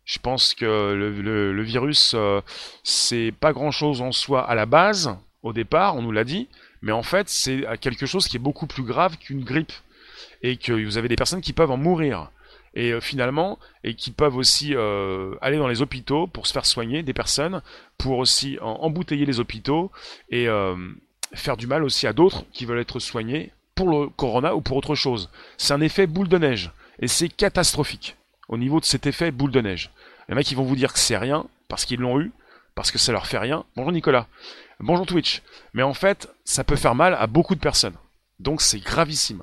[0.06, 2.42] Je pense que le virus, euh,
[2.84, 6.48] c'est pas grand-chose en soi à la base, au départ, on nous l'a dit,
[6.82, 9.74] mais en fait, c'est quelque chose qui est beaucoup plus grave qu'une grippe.
[10.44, 12.32] Et que vous avez des personnes qui peuvent en mourir.
[12.74, 16.66] Et euh, finalement, et qui peuvent aussi euh, aller dans les hôpitaux pour se faire
[16.66, 17.62] soigner, des personnes,
[17.98, 19.92] pour aussi embouteiller les hôpitaux
[20.30, 20.76] et euh,
[21.34, 24.78] faire du mal aussi à d'autres qui veulent être soignés pour le corona ou pour
[24.78, 25.30] autre chose.
[25.58, 26.72] C'est un effet boule de neige.
[27.00, 28.16] Et c'est catastrophique
[28.48, 29.92] au niveau de cet effet boule de neige.
[30.30, 32.32] Les mecs, ils vont vous dire que c'est rien, parce qu'ils l'ont eu,
[32.76, 33.66] parce que ça leur fait rien.
[33.76, 34.28] Bonjour Nicolas.
[34.80, 35.42] Bonjour Twitch.
[35.74, 37.96] Mais en fait, ça peut faire mal à beaucoup de personnes.
[38.40, 39.42] Donc c'est gravissime.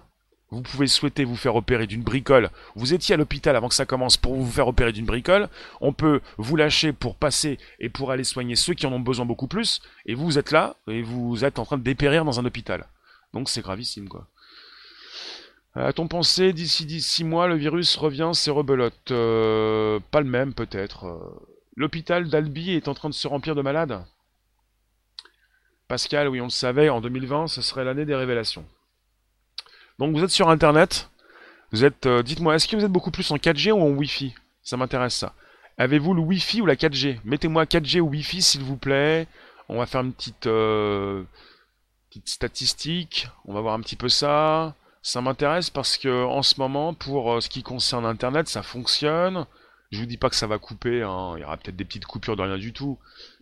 [0.51, 2.51] Vous pouvez souhaiter vous faire opérer d'une bricole.
[2.75, 5.49] Vous étiez à l'hôpital avant que ça commence pour vous faire opérer d'une bricole.
[5.83, 9.27] On peut vous lâcher pour passer et pour aller soigner ceux qui en ont besoin
[9.27, 9.83] beaucoup plus.
[10.07, 12.87] Et vous, êtes là et vous êtes en train de dépérir dans un hôpital.
[13.35, 14.27] Donc c'est gravissime quoi.
[15.75, 21.05] A-t-on pensé d'ici 6 mois le virus revient, c'est rebelote Euh, Pas le même peut-être.
[21.05, 21.19] Euh,
[21.77, 24.03] L'hôpital d'Albi est en train de se remplir de malades?
[25.87, 28.65] Pascal, oui on le savait, en 2020 ce serait l'année des révélations.
[29.99, 31.11] Donc vous êtes sur internet,
[31.73, 34.35] vous êtes, euh, dites-moi, est-ce que vous êtes beaucoup plus en 4G ou en Wi-Fi?
[34.63, 35.35] Ça m'intéresse ça.
[35.77, 39.27] Avez-vous le Wi-Fi ou la 4G Mettez-moi 4G ou Wi-Fi s'il vous plaît.
[39.69, 41.25] On va faire une petite, euh,
[42.09, 44.75] petite statistique, on va voir un petit peu ça.
[45.03, 49.47] Ça m'intéresse parce que en ce moment, pour euh, ce qui concerne Internet, ça fonctionne.
[49.91, 51.35] Je vous dis pas que ça va couper, hein.
[51.37, 52.99] il y aura peut-être des petites coupures de rien du tout.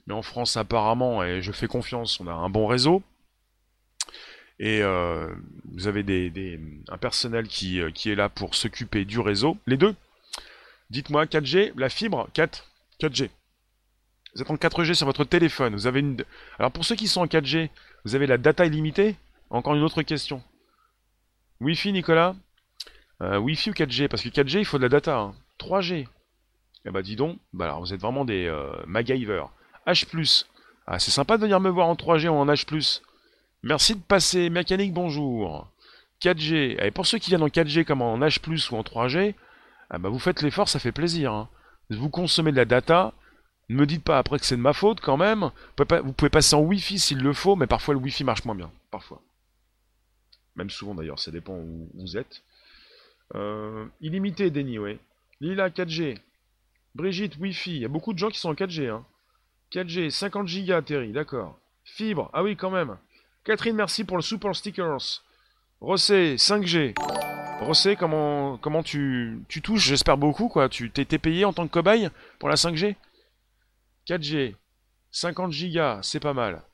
[0.06, 3.02] Mais en France, apparemment, et je fais confiance, on a un bon réseau.
[4.58, 5.34] Et euh,
[5.72, 9.58] vous avez des, un personnel qui, euh, qui est là pour s'occuper du réseau.
[9.66, 9.94] Les deux.
[10.90, 12.64] Dites-moi, 4G, la fibre, 4,
[13.00, 13.28] 4G.
[14.34, 15.74] Vous êtes en 4G sur votre téléphone.
[15.74, 16.24] Vous avez une.
[16.58, 17.68] Alors pour ceux qui sont en 4G,
[18.04, 19.16] vous avez la data illimitée?
[19.50, 20.42] Encore une autre question.
[21.60, 22.34] Wi-Fi, Nicolas?
[23.22, 25.16] Euh, Wi-Fi ou 4G Parce que 4G, il faut de la data.
[25.18, 25.34] hein.
[25.58, 26.06] 3G.
[26.84, 29.44] Eh bah dis donc, bah alors vous êtes vraiment des euh, MacGyver.
[29.86, 30.44] H+.
[30.86, 33.00] Ah, c'est sympa de venir me voir en 3G ou en H+.
[33.66, 34.48] Merci de passer.
[34.48, 35.68] Mécanique, bonjour.
[36.22, 36.80] 4G.
[36.80, 38.38] Et pour ceux qui viennent en 4G comme en H+,
[38.70, 39.34] ou en 3G,
[39.90, 41.32] ah bah vous faites l'effort, ça fait plaisir.
[41.32, 41.48] hein.
[41.90, 43.12] Vous consommez de la data.
[43.68, 45.50] Ne me dites pas après que c'est de ma faute quand même.
[45.76, 48.70] Vous pouvez, passer en Wi-Fi s'il le faut, mais parfois le Wi-Fi marche moins bien.
[48.92, 49.20] Parfois.
[50.54, 52.44] Même souvent d'ailleurs, ça dépend où vous êtes.
[53.34, 54.96] Euh, illimité, Denis, oui.
[55.40, 56.18] Lila, 4G.
[56.94, 57.74] Brigitte, Wi-Fi.
[57.74, 58.90] Il y a beaucoup de gens qui sont en 4G.
[58.90, 59.04] Hein.
[59.72, 61.58] 4G, 50 Go, Terry, d'accord.
[61.82, 62.96] Fibre, ah oui, quand même.
[63.46, 65.22] Catherine, merci pour le super stickers.
[65.80, 66.94] Rossé, 5G.
[67.60, 69.86] Rossé, comment, comment tu, tu touches?
[69.86, 70.68] J'espère beaucoup, quoi.
[70.68, 72.96] Tu t'es payé en tant que cobaye pour la 5G
[74.08, 74.56] 4G,
[75.12, 76.64] 50 Go, c'est pas mal.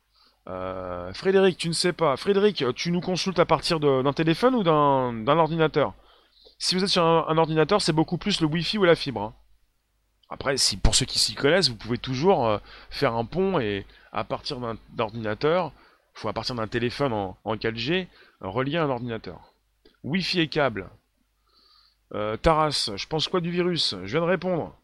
[0.48, 2.16] Euh, Frédéric, tu ne sais pas.
[2.16, 5.92] Frédéric, tu nous consultes à partir d'un téléphone ou d'un ordinateur?
[6.58, 9.20] Si vous êtes sur un, ordinateur, c'est beaucoup plus le Wi-Fi ou la fibre.
[9.20, 9.34] hein.
[10.30, 12.58] Après, si pour ceux qui s'y connaissent, vous pouvez toujours euh,
[12.88, 15.72] faire un pont et à partir d'un d'ordinateur,
[16.14, 18.06] faut à partir d'un téléphone en, en 4G,
[18.42, 19.54] euh, relier à un ordinateur.
[20.04, 20.90] Wi-Fi et câble.
[22.14, 23.94] Euh, Taras, je pense quoi du virus?
[24.04, 24.76] Je viens de répondre.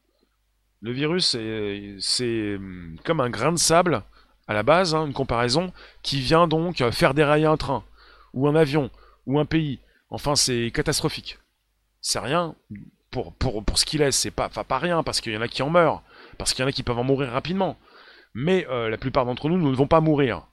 [0.81, 1.37] Le virus,
[2.01, 4.03] c'est hum, comme un grain de sable,
[4.47, 7.85] à la base, hein, une comparaison, qui vient donc faire dérailler un train,
[8.33, 8.91] ou un avion,
[9.27, 9.81] ou un pays.
[10.11, 11.39] Enfin, c'est catastrophique.
[12.01, 12.55] C'est rien
[13.11, 13.35] pour,
[13.75, 16.03] ce qu'il est, c'est pas, pas rien, parce qu'il y en a qui en meurent,
[16.39, 17.77] parce qu'il y en a qui peuvent en mourir rapidement.
[18.35, 20.47] Mais euh, la plupart d'entre nous, nous ne vont pas mourir.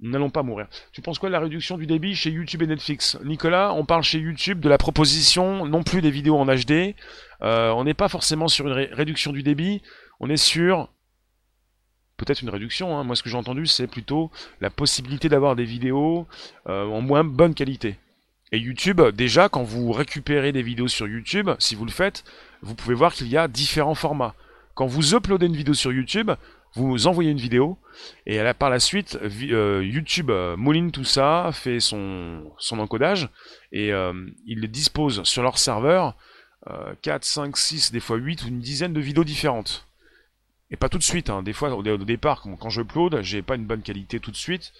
[0.00, 0.68] Nous n'allons pas mourir.
[0.92, 3.18] Tu penses quoi de la réduction du débit chez YouTube et Netflix?
[3.24, 6.94] Nicolas, on parle chez YouTube de la proposition non plus des vidéos en HD.
[7.42, 9.82] Euh, on n'est pas forcément sur une ré- réduction du débit,
[10.20, 10.88] on est sur
[12.16, 12.96] peut-être une réduction.
[12.98, 13.04] hein.
[13.04, 14.30] Moi, ce que j'ai entendu, c'est plutôt
[14.60, 16.26] la possibilité d'avoir des vidéos
[16.68, 17.96] euh, en moins bonne qualité.
[18.50, 22.24] Et YouTube, déjà, quand vous récupérez des vidéos sur YouTube, si vous le faites,
[22.62, 24.34] vous pouvez voir qu'il y a différents formats.
[24.74, 26.30] Quand vous uploadez une vidéo sur YouTube,
[26.74, 27.78] vous envoyez une vidéo,
[28.26, 33.28] et par la suite, euh, YouTube euh, mouline tout ça, fait son, son encodage,
[33.72, 34.12] et euh,
[34.46, 36.14] il dispose sur leur serveur
[37.02, 39.86] 4, 5, 6, des fois 8 ou une dizaine de vidéos différentes.
[40.70, 41.42] Et pas tout de suite, hein.
[41.42, 44.74] des fois au, départ, quand je upload, j'ai pas une bonne qualité tout de suite,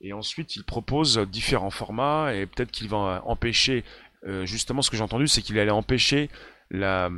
[0.00, 3.84] et ensuite il propose différents formats, et peut-être qu'il va empêcher,
[4.42, 6.30] justement ce que j'ai entendu, c'est qu'il allait empêcher
[6.70, 7.10] la...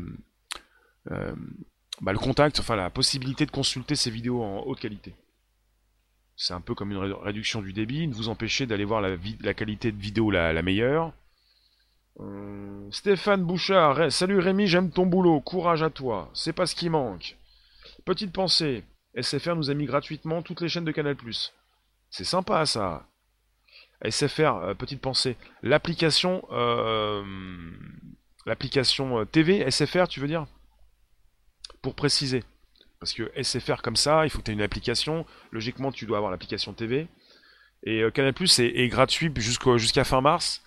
[2.03, 5.15] Bah, le contact, enfin la possibilité de consulter ces vidéos en haute qualité.
[6.37, 9.93] C'est un peu comme une réduction du débit, ne vous empêchez d'aller voir la, qualité
[9.93, 11.13] de vidéo la, meilleure.
[12.19, 16.91] Euh, Stéphane Bouchard, salut Rémi, j'aime ton boulot, courage à toi, c'est pas ce qui
[16.91, 17.37] manque.
[18.05, 18.83] Petite pensée,
[19.21, 21.17] SFR nous a mis gratuitement toutes les chaînes de Canal+.
[22.11, 23.07] C'est sympa ça.
[24.05, 27.23] SFR, euh, petite pensée, l'application euh,
[28.45, 30.47] l'application TV, SFR tu veux dire?
[31.83, 32.45] Pour préciser.
[33.01, 35.27] Parce que SFR comme ça, il faut que tu aies une application.
[35.51, 37.09] Logiquement, tu dois avoir l'application TV.
[37.85, 40.63] Et euh, Canal Plus est, gratuit jusqu'à fin mars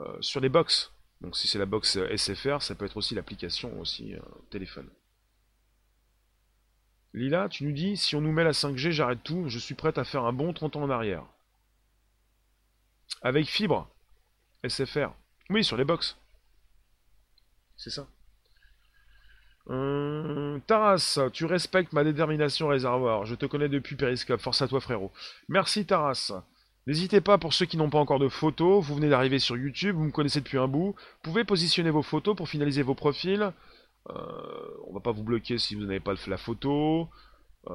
[0.00, 0.92] euh, sur les box.
[1.20, 4.14] Donc si c'est la box euh, SFR, ça peut être aussi l'application aussi
[4.50, 4.88] téléphone.
[7.14, 9.98] Lila, tu nous dis, si on nous met la 5G, j'arrête tout, je suis prête
[9.98, 11.26] à faire un bon 30 ans en arrière.
[13.20, 13.90] Avec fibre,
[14.66, 15.12] SFR.
[15.50, 16.16] Oui, sur les box.
[17.76, 18.06] C'est ça.
[19.68, 23.26] Hum, Taras, tu respectes ma détermination réservoir.
[23.26, 24.40] Je te connais depuis Periscope.
[24.40, 25.12] Force à toi, frérot.
[25.48, 26.32] Merci, Taras.
[26.86, 29.94] N'hésitez pas, pour ceux qui n'ont pas encore de photos, vous venez d'arriver sur YouTube,
[29.94, 33.52] vous me connaissez depuis un bout, pouvez positionner vos photos pour finaliser vos profils.
[34.10, 34.14] Euh,
[34.88, 37.08] on va pas vous bloquer si vous n'avez pas la photo.
[37.70, 37.74] Euh,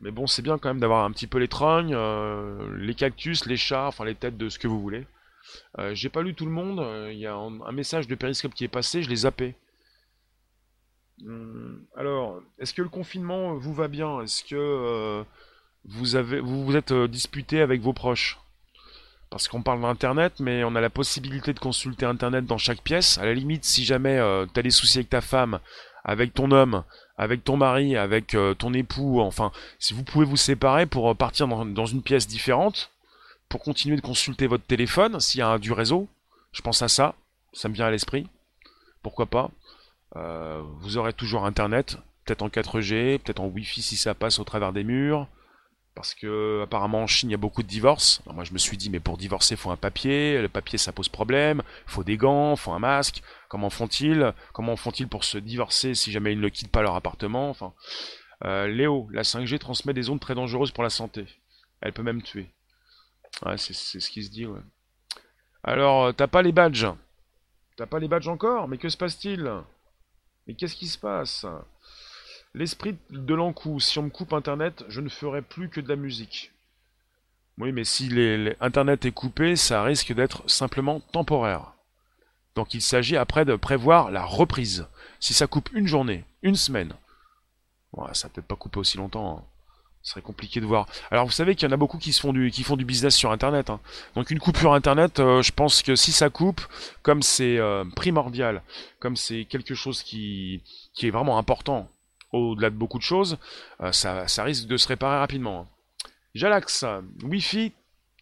[0.00, 3.56] mais bon, c'est bien quand même d'avoir un petit peu les euh, les cactus, les
[3.56, 5.06] chats, enfin les têtes de ce que vous voulez.
[5.92, 8.64] J'ai pas lu tout le monde, il y a un, un, message de Periscope qui
[8.64, 9.54] est passé, je l'ai zappé.
[11.26, 14.20] Hum, alors, est-ce que le confinement vous va bien?
[14.22, 15.22] Est-ce que euh,
[15.84, 18.38] vous, avez, vous êtes euh, disputé avec vos proches?
[19.30, 23.18] Parce qu'on parle d'Internet, mais on a la possibilité de consulter Internet dans chaque pièce.
[23.18, 25.60] À la limite, si jamais euh, tu as des soucis avec ta femme,
[26.04, 26.82] avec ton homme,
[27.16, 31.64] avec ton mari, avec ton époux, enfin, si vous pouvez vous séparer pour partir dans,
[31.64, 32.90] dans, une pièce différente,
[33.48, 36.08] pour continuer de consulter votre téléphone, s'il y a du réseau,
[36.52, 37.14] je pense à ça,
[37.52, 38.26] ça me vient à l'esprit.
[39.02, 39.50] Pourquoi pas?
[40.16, 44.44] Euh, vous aurez toujours Internet, peut-être en 4G, peut-être en Wi-Fi si ça passe au
[44.44, 45.28] travers des murs.
[45.94, 48.22] Parce que apparemment en Chine il y a beaucoup de divorces.
[48.32, 51.10] moi je me suis dit mais pour divorcer faut un papier, le papier ça pose
[51.10, 53.22] problème, faut des gants, faut un masque.
[53.48, 54.32] Comment font-ils?
[54.54, 57.50] Comment font-ils pour se divorcer si jamais ils ne quittent pas leur appartement?
[57.50, 57.74] Enfin,
[58.44, 61.26] euh, Léo, la 5G transmet des ondes très dangereuses pour la santé.
[61.82, 62.48] Elle peut même tuer.
[63.44, 64.46] Ouais, c'est ce qui se dit.
[64.46, 64.60] Ouais.
[65.62, 66.86] Alors euh, t'as pas les badges
[67.76, 68.66] T'as pas les badges encore?
[68.66, 69.50] Mais que se passe-t-il?
[70.46, 71.46] Mais qu'est-ce qui se passe?
[72.54, 75.96] L'esprit de l'encou, si on me coupe Internet, je ne ferai plus que de la
[75.96, 76.52] musique.
[77.58, 78.10] Oui, mais si
[78.60, 81.72] Internet est coupé, ça risque d'être simplement temporaire.
[82.54, 84.86] Donc il s'agit après de prévoir la reprise.
[85.20, 86.92] Si ça coupe une journée, une semaine,
[88.12, 89.38] ça peut pas couper aussi longtemps.
[89.38, 89.51] Hein.
[90.02, 90.88] Ce serait compliqué de voir.
[91.12, 93.70] Alors vous savez qu'il y en a beaucoup qui, font, du, business sur Internet.
[93.70, 93.80] Hein.
[94.16, 96.60] Donc une coupure Internet, euh, je pense que si ça coupe,
[97.02, 98.62] comme c'est euh, primordial,
[98.98, 100.60] comme c'est quelque chose qui,
[101.00, 101.88] est vraiment important,
[102.32, 103.38] au-delà de beaucoup de choses,
[103.80, 105.60] euh, ça, risque de se réparer rapidement.
[105.60, 106.08] Hein.
[106.34, 106.84] Jalax,
[107.22, 107.72] Wi-Fi,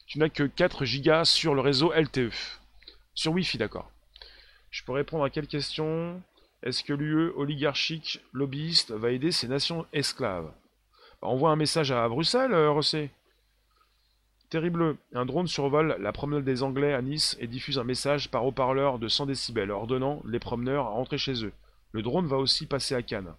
[0.07, 2.33] tu n'as que 4 Go sur le réseau LTE.
[3.15, 3.91] Sur Wi-Fi, d'accord.
[4.71, 6.21] Je peux répondre à quelle question?
[6.63, 10.51] Est-ce que l'UE oligarchique lobbyiste va aider ces nations esclaves?
[11.23, 13.11] Envoie un message à Bruxelles, euh, Rossé.
[14.49, 14.97] Terrible.
[15.15, 18.99] Un drone survole la promenade des Anglais à Nice et diffuse un message par haut-parleur
[18.99, 21.53] de 100 décibels, ordonnant les promeneurs à rentrer chez eux.
[21.93, 23.35] Le drone va aussi passer à Cannes.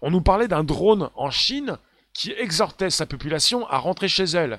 [0.00, 1.78] On nous parlait d'un drone en Chine
[2.12, 4.58] qui exhortait sa population à rentrer chez elle.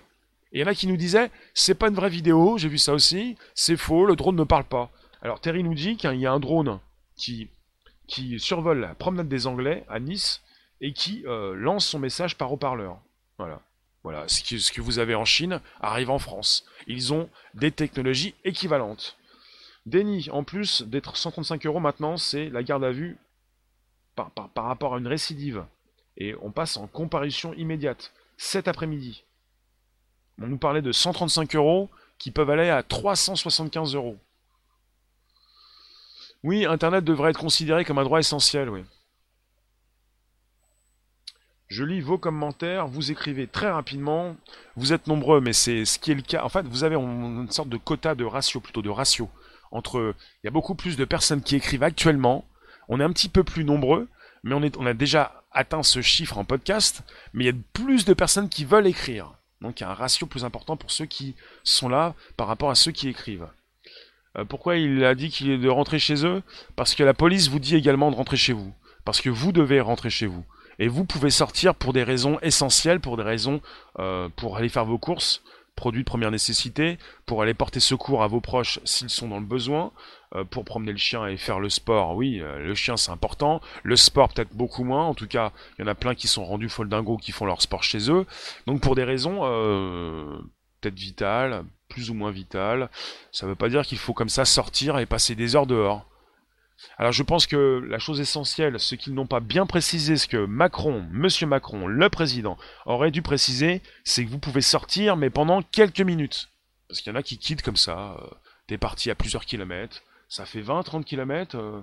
[0.51, 2.77] Et il y en a qui nous disaient c'est pas une vraie vidéo, j'ai vu
[2.77, 4.91] ça aussi, c'est faux, le drone ne parle pas.
[5.21, 6.79] Alors Terry nous dit qu'il y a un drone
[7.15, 7.49] qui,
[8.07, 10.41] qui survole la promenade des Anglais à Nice
[10.81, 12.99] et qui euh, lance son message par haut-parleur.
[13.37, 13.61] Voilà.
[14.03, 16.65] Voilà, ce que, vous avez en Chine arrive en France.
[16.87, 19.17] Ils ont des technologies équivalentes.
[19.85, 23.17] Déni, en plus d'être 135 euros maintenant, c'est la garde à vue
[24.15, 25.65] par, par, rapport à une récidive.
[26.15, 29.25] Et on passe en comparution immédiate, cet après-midi.
[30.41, 34.17] On nous parlait de 135 euros qui peuvent aller à 375 euros.
[36.43, 38.85] Oui, Internet devrait être considéré comme un droit essentiel, oui.
[41.69, 44.35] Je lis vos commentaires, vous écrivez très rapidement,
[44.75, 46.43] vous êtes nombreux, mais c'est ce qui est le cas.
[46.43, 49.29] En fait, vous avez une sorte de quota de ratio, plutôt de ratio.
[49.69, 50.15] entre...
[50.43, 52.43] Il y a beaucoup plus de personnes qui écrivent actuellement.
[52.87, 54.07] On est un petit peu plus nombreux,
[54.43, 57.03] mais on, est, on a déjà atteint ce chiffre en podcast.
[57.33, 59.35] Mais il y a plus de personnes qui veulent écrire.
[59.61, 62.71] Donc il y a un ratio plus important pour ceux qui sont là par rapport
[62.71, 63.47] à ceux qui écrivent.
[64.39, 66.41] Euh, pourquoi il a dit qu'il est de rentrer chez eux?
[66.75, 68.73] Parce que la police vous dit également de rentrer chez vous.
[69.05, 70.43] Parce que vous devez rentrer chez vous.
[70.79, 73.61] Et vous pouvez sortir pour des raisons essentielles, pour des raisons
[73.99, 75.43] euh, pour aller faire vos courses,
[75.75, 79.45] produits de première nécessité, pour aller porter secours à vos proches s'ils sont dans le
[79.45, 79.91] besoin,
[80.35, 82.15] euh, pour promener le chien et faire le sport.
[82.15, 83.61] Oui, le chien c'est important.
[83.83, 85.05] Le sport peut-être beaucoup moins.
[85.05, 87.61] En tout cas, il y en a plein qui sont rendus foldingos qui font leur
[87.61, 88.25] sport chez eux.
[88.65, 89.41] Donc pour des raisons
[90.79, 92.89] peut-être vitales, plus ou moins vital.
[93.31, 96.08] Ça ne veut pas dire qu'il faut comme ça sortir et passer des heures dehors.
[96.97, 100.45] Alors je pense que la chose essentielle, ce qu'ils n'ont pas bien précisé, ce que
[100.45, 105.61] Macron, Monsieur Macron, le président, aurait dû préciser, c'est que vous pouvez sortir, mais pendant
[105.61, 106.49] quelques minutes.
[106.87, 108.27] Parce qu'il y en a qui quittent comme ça, euh,
[108.67, 111.81] t'es parti à plusieurs kilomètres, ça fait 20-30 kilomètres, euh,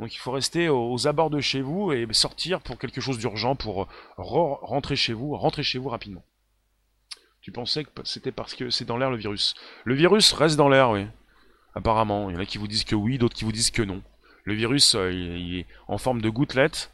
[0.00, 3.54] donc il faut rester aux, abords de chez vous et sortir pour quelque chose d'urgent,
[3.54, 6.24] pour rentrer chez vous, rentrer chez vous rapidement.
[7.40, 9.54] Tu pensais que c'était parce que c'est dans l'air le virus.
[9.84, 11.06] Le virus reste dans l'air, oui.
[11.74, 12.30] Apparemment.
[12.30, 14.02] Il y en a qui vous disent que oui, d'autres qui vous disent que non.
[14.44, 16.90] Le virus, euh, est en forme de gouttelette.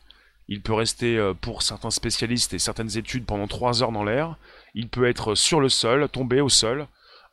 [0.49, 4.37] Il peut rester, euh, pour certains spécialistes et certaines études, pendant 3 heures dans l'air.
[4.75, 6.87] Il peut être sur le sol, tomber au sol.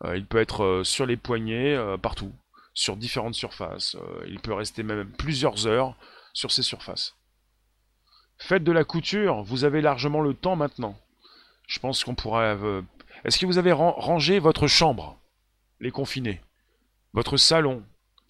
[0.04, 2.34] Euh, il peut être sur les poignets, partout.
[2.74, 3.96] Sur différentes surfaces.
[4.28, 5.96] il peut rester même plusieurs heures
[6.34, 7.16] sur ces surfaces.
[8.38, 11.00] Faites de la couture, vous avez largement le temps maintenant.
[11.68, 12.58] Je pense qu'on pourrait
[13.26, 15.18] est-ce que vous avez rangé votre chambre,
[15.80, 16.42] les confinés
[17.14, 17.84] Votre salon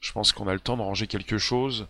[0.05, 1.87] Je pense qu'on a le temps de ranger quelque chose.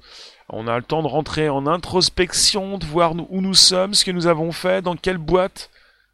[0.48, 4.12] On a le temps de rentrer en introspection, de voir où nous sommes, ce que
[4.12, 5.70] nous avons fait, dans quelle boîte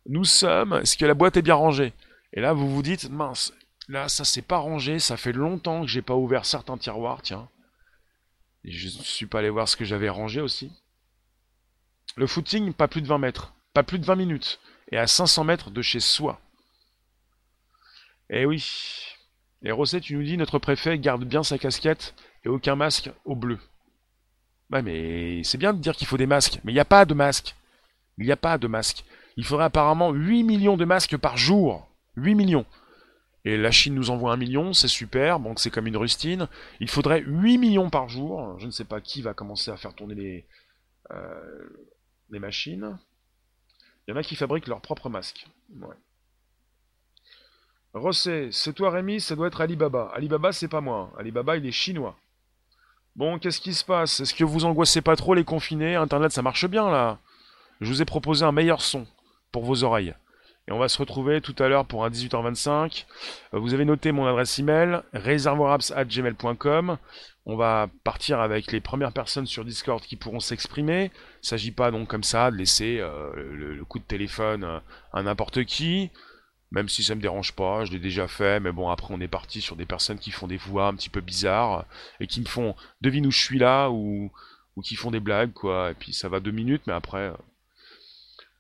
[0.08, 1.94] nous sommes, est-ce que la boîte est bien rangée
[2.34, 3.54] Et là, vous vous dites, mince,
[3.88, 7.48] là, ça s'est pas rangé, ça fait longtemps que j'ai pas ouvert certains tiroirs, tiens.
[8.64, 10.72] Je ne suis pas allé voir ce que j'avais rangé aussi.
[12.16, 14.60] Le footing, pas plus de 20 mètres, pas plus de 20 minutes,
[14.92, 16.42] et à 500 mètres de chez soi.
[18.32, 18.66] Eh oui.
[19.64, 23.36] Et Rosset, tu nous dis, notre préfet garde bien sa casquette et aucun masque au
[23.36, 23.60] bleu.
[24.72, 27.06] Ouais, mais c'est bien de dire qu'il faut des masques, mais il n'y a pas
[27.06, 27.56] de masques.
[28.18, 29.04] Il n'y a pas de masques.
[29.38, 31.88] Il faudrait apparemment 8 millions de masques par jour.
[32.16, 32.66] 8 millions.
[33.44, 36.48] Et la Chine nous envoie un million, c'est super, donc c'est comme une rustine.
[36.80, 38.58] Il faudrait 8 millions par jour.
[38.60, 40.48] Je ne sais pas qui va commencer à faire tourner les,
[41.12, 41.90] euh,
[42.30, 42.98] les machines.
[44.08, 45.48] Il y en a qui fabriquent leurs propres masques.
[45.76, 45.96] Ouais.
[47.94, 50.12] Rosset, c'est toi Rémi, ça doit être Alibaba.
[50.14, 51.12] Alibaba, c'est pas moi.
[51.18, 52.16] Alibaba, il est chinois.
[53.18, 54.22] Bon, qu'est-ce qui se passe?
[54.22, 55.96] Est-ce que vous angoissez pas trop les confinés?
[55.96, 57.20] Internet, ça marche bien là.
[57.82, 59.06] Je vous ai proposé un meilleur son
[59.52, 60.16] pour vos oreilles.
[60.68, 63.06] Et on va se retrouver tout à l'heure pour un 18h25.
[63.54, 66.98] Euh, vous avez noté mon adresse email, réservoirapps.gmail.com.
[67.46, 71.06] On va partir avec les premières personnes sur Discord qui pourront s'exprimer.
[71.06, 74.80] Il ne s'agit pas donc comme ça de laisser euh, le, coup de téléphone euh,
[75.12, 76.12] à n'importe qui
[76.72, 79.28] même si ça me dérange pas, je l'ai déjà fait, mais bon, après on est
[79.28, 81.86] parti sur des personnes qui font des voix un petit peu bizarres,
[82.20, 84.32] et qui me font devine où je suis là, ou,
[84.84, 87.30] qui font des blagues, quoi, et puis ça va deux minutes, mais après...
[87.30, 87.34] Euh.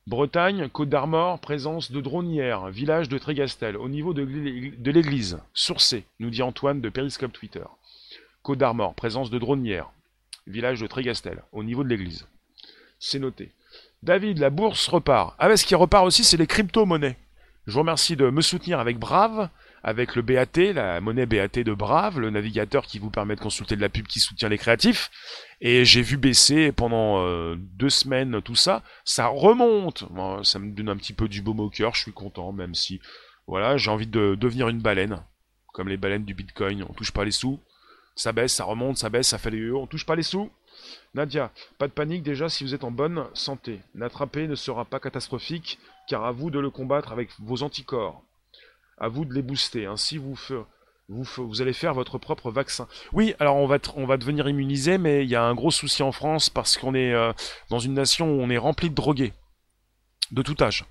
[0.07, 6.32] Bretagne, Côte d'Armor, présence de Dronière, village de Trégastel, au niveau de l'église, sourcé, nous
[6.32, 7.64] dit Antoine de Periscope Twitter.
[8.41, 9.91] Côte d'Armor, présence de Dronière,
[10.47, 12.28] village de Trégastel, au niveau de l'église.
[12.99, 13.51] C'est noté.
[14.03, 15.36] David, la bourse repart.
[15.38, 17.18] Ah mais ce qui repart aussi, c'est les crypto-monnaies.
[17.68, 19.49] Je vous remercie de me soutenir avec Brave,
[19.84, 23.76] avec le BAT, la monnaie BAT de Brave, le navigateur qui vous permet de consulter
[23.76, 25.12] de la pub qui soutient les créatifs.
[25.62, 28.82] Et j'ai vu baisser pendant euh, deux semaines tout ça.
[29.05, 30.05] Ça remonte.
[30.43, 31.93] ça me donne un petit peu du baume au cœur.
[31.93, 32.99] Je suis content, même si,
[33.45, 35.22] voilà, j'ai envie de devenir une baleine.
[35.74, 36.84] Comme les baleines du Bitcoin.
[36.89, 37.59] On touche pas les sous.
[38.16, 40.51] Ça baisse, ça remonte, ça baisse, ça fait des On touche pas les sous.
[41.13, 43.79] Nadia, pas de panique déjà si vous êtes en bonne santé.
[43.95, 48.23] L'attraper ne sera pas catastrophique, car à vous de le combattre avec vos anticorps.
[48.97, 49.85] À vous de les booster.
[49.85, 50.35] Ainsi, vous,
[51.09, 52.87] vous, vous allez faire votre propre vaccin.
[53.13, 56.49] Oui, alors on va, devenir immunisé, mais il y a un gros souci en France
[56.49, 57.33] parce qu'on est euh,
[57.69, 59.33] dans une nation où on est rempli de drogués.
[60.31, 60.85] De tout âge.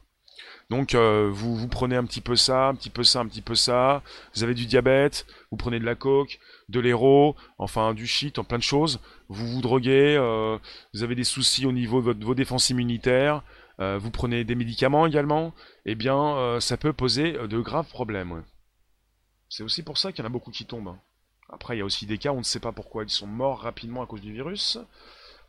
[0.70, 3.40] Donc euh, vous, vous prenez un petit peu ça, un petit peu ça, un petit
[3.42, 4.02] peu ça.
[4.34, 6.38] Vous avez du diabète, vous prenez de la coke,
[6.68, 9.00] de l'héros, enfin du shit, en plein de choses.
[9.30, 10.58] Vous vous droguez, euh,
[10.92, 13.44] vous avez des soucis au niveau de, vos défenses immunitaires,
[13.78, 15.54] euh, vous prenez des médicaments également,
[15.86, 18.42] eh bien ça peut poser de graves problèmes.
[19.48, 20.88] C'est aussi pour ça qu'il y en a beaucoup qui tombent.
[20.88, 21.00] Hein.
[21.48, 23.60] Après, il y a aussi des cas, on ne sait pas pourquoi ils sont morts
[23.60, 24.78] rapidement à cause du virus.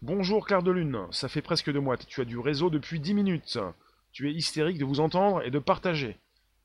[0.04, 3.16] Bonjour Claire de Lune, ça fait presque deux mois, tu as du réseau depuis 10
[3.16, 3.60] minutes.
[4.12, 6.20] Tu es hystérique de vous entendre et de partager.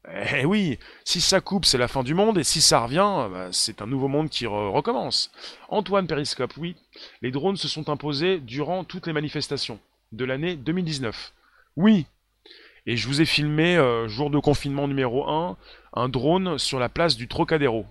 [0.08, 3.48] Eh oui, si ça coupe, c'est la fin du monde, et si ça revient, bah,
[3.50, 5.32] c'est un nouveau monde qui recommence.
[5.68, 6.76] Antoine Periscope, oui,
[7.22, 9.80] les drones se sont imposés durant toutes les manifestations
[10.12, 11.32] de l'année 2019.
[11.76, 12.06] Oui,
[12.86, 15.56] et je vous ai filmé, euh, jour de confinement numéro 1,
[15.94, 17.84] un drone sur la place du Trocadéro.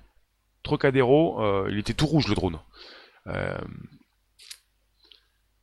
[0.63, 2.59] Trocadéro, euh, il était tout rouge le drone.
[3.27, 3.57] Euh,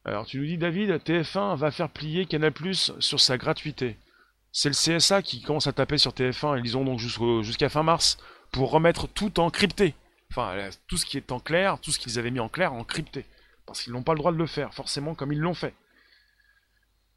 [0.04, 3.96] alors tu nous dis David, TF1 va faire plier Canal sur sa gratuité.
[4.52, 8.18] C'est le CSA qui commence à taper sur TF1, ils ont donc jusqu'à fin mars,
[8.50, 9.94] pour remettre tout en crypté.
[10.30, 12.84] Enfin, tout ce qui est en clair, tout ce qu'ils avaient mis en clair en
[12.84, 13.24] crypté.
[13.66, 15.74] Parce qu'ils n'ont pas le droit de le faire, forcément, comme ils l'ont fait.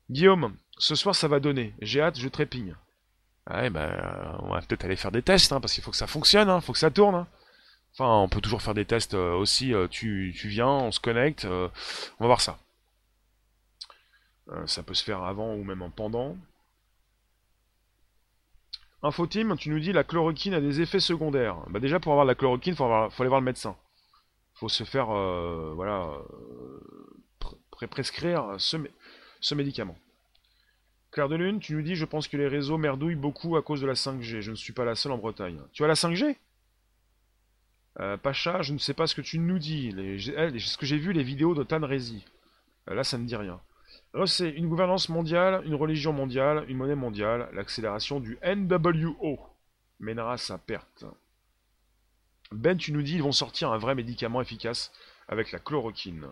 [0.09, 1.73] Guillaume, ce soir ça va donner.
[1.81, 2.75] J'ai hâte, je trépigne.
[3.49, 6.07] Ouais, ben, on va peut-être aller faire des tests, hein, parce qu'il faut que ça
[6.07, 7.15] fonctionne, hein, faut que ça tourne.
[7.15, 7.27] Hein.
[7.93, 9.73] Enfin, on peut toujours faire des tests euh, aussi.
[9.73, 11.69] Euh, tu, viens, on se connecte, euh,
[12.19, 12.59] on va voir ça.
[14.65, 16.35] ça peut se faire avant ou même en pendant.
[19.05, 21.57] Infoteam, tu nous dis la chloroquine a des effets secondaires.
[21.69, 23.75] Bah déjà pour avoir la chloroquine, il faut, aller voir le médecin.
[24.55, 25.07] Faut se faire
[25.75, 26.11] voilà
[27.87, 29.97] prescrire ce, médicament.
[31.11, 33.81] Claire de Lune, tu nous dis je pense que les réseaux merdouillent beaucoup à cause
[33.81, 34.41] de la 5G.
[34.41, 35.61] Je ne suis pas la seule en Bretagne.
[35.71, 36.35] Tu as la 5G
[37.99, 39.93] euh, Pacha, je ne sais pas ce que tu nous dis.
[39.97, 40.19] Eh,
[40.59, 41.99] ce que j'ai vu les vidéos de Tan euh,
[42.87, 43.61] là, ça ne dit rien.
[44.25, 49.39] C'est une gouvernance mondiale, une religion mondiale, une monnaie mondiale, l'accélération du NWO
[49.99, 51.05] mènera sa perte.
[52.51, 54.91] Ben, tu nous dis ils vont sortir un vrai médicament efficace
[55.27, 56.27] avec la chloroquine.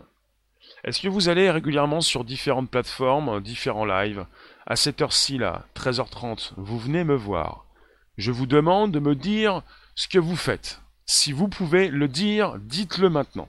[0.84, 4.26] Est-ce que vous allez régulièrement sur différentes plateformes, différents lives?
[4.66, 7.66] À cette heure-ci là, 13h30, vous venez me voir.
[8.16, 9.62] Je vous demande de me dire
[9.94, 10.80] ce que vous faites.
[11.04, 13.48] Si vous pouvez le dire, dites-le maintenant.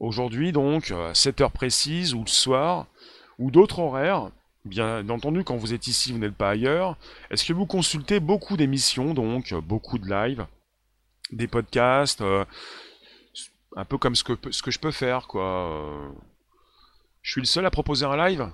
[0.00, 2.86] Aujourd'hui donc, à cette heure précise, ou le soir,
[3.38, 4.30] ou d'autres horaires,
[4.64, 6.96] bien entendu quand vous êtes ici, vous n'êtes pas ailleurs,
[7.30, 10.46] est-ce que vous consultez beaucoup d'émissions, donc beaucoup de lives,
[11.32, 12.44] des podcasts, euh,
[13.76, 16.12] un peu comme ce que, ce que je peux faire, quoi.
[17.22, 18.48] Je suis le seul à proposer un live?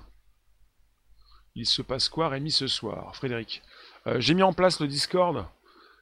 [1.55, 3.15] Il se passe quoi, Rémi, ce soir?
[3.15, 3.61] Frédéric.
[4.07, 5.45] Euh, j'ai mis en place le Discord.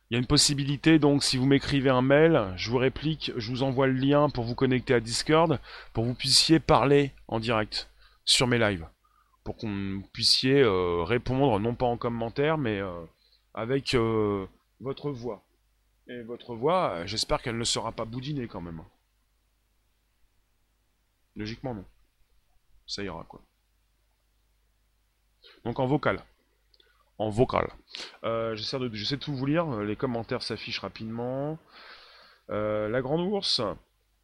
[0.10, 3.52] Il y a une possibilité, donc, si vous m'écrivez un mail, je vous réplique, je
[3.52, 5.60] vous envoie le lien pour vous connecter à Discord,
[5.94, 7.91] pour que vous puissiez parler en direct
[8.26, 8.88] sur mes lives.
[9.44, 13.04] Pour qu'on puissiez euh, répondre, non pas en commentaire, mais euh,
[13.54, 13.96] avec
[14.80, 15.44] votre voix.
[16.08, 18.84] Et votre voix, j'espère qu'elle ne sera pas boudinée quand même.
[21.36, 21.86] Logiquement, non.
[22.88, 23.42] Ça ira, quoi.
[25.64, 26.24] Donc en vocal.
[27.18, 27.72] En vocal.
[28.24, 29.80] Euh, J'essaie de, de tout vous lire.
[29.82, 31.58] Les commentaires s'affichent rapidement.
[32.50, 33.62] Euh, la Grande Ours.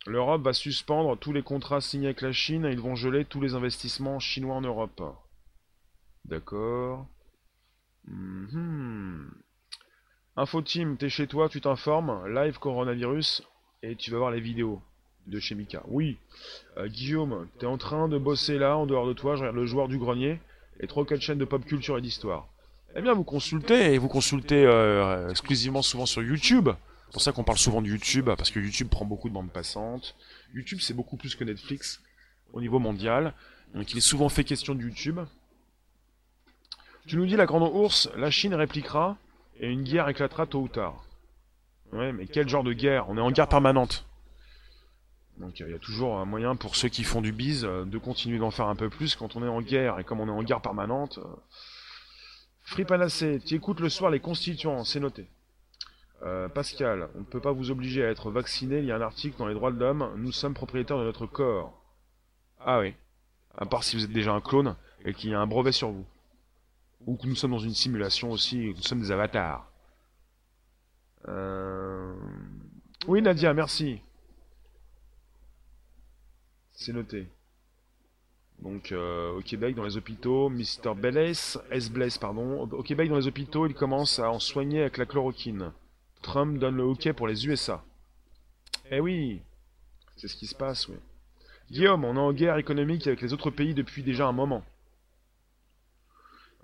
[0.07, 3.41] L'Europe va suspendre tous les contrats signés avec la Chine et ils vont geler tous
[3.41, 5.03] les investissements chinois en Europe.
[6.25, 7.05] D'accord.
[8.05, 9.27] Mm
[10.39, 12.25] Info Team, t'es chez toi, tu t'informes.
[12.27, 13.43] Live coronavirus
[13.81, 14.81] et tu vas voir les vidéos
[15.25, 15.81] de chez Mika.
[15.87, 16.17] Oui.
[16.77, 19.65] Euh, Guillaume, t'es en train de bosser là, en dehors de toi, je regarde le
[19.65, 20.39] joueur du grenier,
[20.79, 22.47] et trop quatre chaînes de pop culture et d'histoire.
[22.95, 26.69] Eh bien, vous consultez, et vous consultez euh, exclusivement souvent sur YouTube.
[27.07, 29.51] C'est pour ça qu'on parle souvent de YouTube, parce que YouTube prend beaucoup de bandes
[29.51, 30.15] passantes.
[30.53, 32.01] YouTube, c'est beaucoup plus que Netflix
[32.53, 33.33] au niveau mondial.
[33.73, 35.19] Donc il est souvent fait question de YouTube.
[37.07, 39.17] Tu nous dis la grande ours, la Chine répliquera,
[39.59, 41.05] et une guerre éclatera tôt ou tard.
[41.93, 43.09] Ouais, mais quel genre de guerre?
[43.09, 44.05] On est en guerre permanente.
[45.37, 47.97] Donc il y a toujours un moyen pour ceux qui font du bise euh, de
[47.97, 49.99] continuer d'en faire un peu plus quand on est en guerre.
[49.99, 51.19] Et comme on est en guerre permanente...
[51.19, 51.27] Euh,
[52.67, 55.25] Free Panacé, tu écoutes le soir les constituants, c'est noté.
[56.23, 59.01] Euh, Pascal, on ne peut pas vous obliger à être vacciné, il y a un
[59.01, 61.79] article dans les droits de l'homme, nous sommes propriétaires de notre corps.
[62.59, 62.95] Ah oui.
[63.55, 65.89] À part si vous êtes déjà un clone et qu'il y a un brevet sur
[65.89, 66.05] vous.
[67.05, 69.69] Ou que nous sommes dans une simulation aussi, nous sommes des avatars.
[73.07, 74.01] Oui Nadia, merci.
[76.73, 77.27] C'est noté.
[78.59, 80.95] Donc euh, au Québec, dans les hôpitaux, Mr.
[80.95, 81.89] Bless, S.
[81.89, 85.71] Bless, pardon, au Québec, dans les hôpitaux, il commence à en soigner avec la chloroquine.
[86.21, 87.83] Trump donne le hockey pour les USA.
[88.91, 89.41] Eh oui,
[90.15, 90.95] c'est ce qui se passe, oui.
[91.71, 94.63] Guillaume, on est en guerre économique avec les autres pays depuis déjà un moment.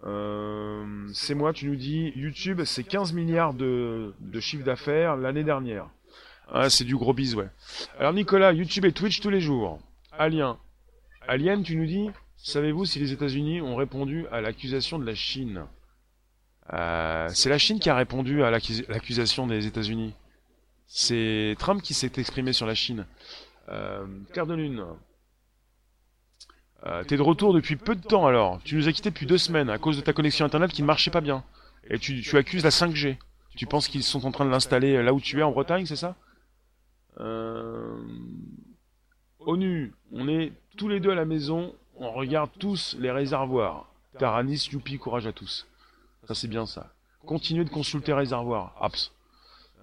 [0.05, 5.43] Euh, c'est moi, tu nous dis, YouTube, c'est 15 milliards de, de chiffre d'affaires l'année
[5.43, 5.89] dernière.
[6.49, 7.49] Ah, c'est du gros bis, ouais.
[7.99, 9.79] Alors Nicolas, YouTube et Twitch tous les jours.
[10.11, 10.55] Alien.
[11.27, 15.65] Alien, tu nous dis Savez-vous si les États-Unis ont répondu à l'accusation de la Chine?
[16.71, 20.13] Euh, C'est la Chine qui a répondu à l'accusation des États-Unis.
[20.87, 23.05] C'est Trump qui s'est exprimé sur la Chine.
[23.69, 24.83] Euh, Claire de Lune.
[26.85, 28.61] Euh, T'es de retour depuis peu de temps alors.
[28.63, 30.87] Tu nous as quittés depuis deux semaines à cause de ta connexion internet qui ne
[30.87, 31.43] marchait pas bien.
[31.89, 33.17] Et tu, tu accuses la 5G.
[33.55, 35.95] Tu penses qu'ils sont en train de l'installer là où tu es en Bretagne, c'est
[35.95, 36.15] ça?
[37.19, 37.97] Euh...
[39.39, 43.87] ONU, on est tous les deux à la maison, on regarde tous les réservoirs.
[44.17, 45.67] Taranis, youpi, courage à tous.
[46.27, 46.93] Ça c'est bien ça.
[47.25, 48.75] Continuez de consulter réservoirs.
[48.79, 49.11] Apps.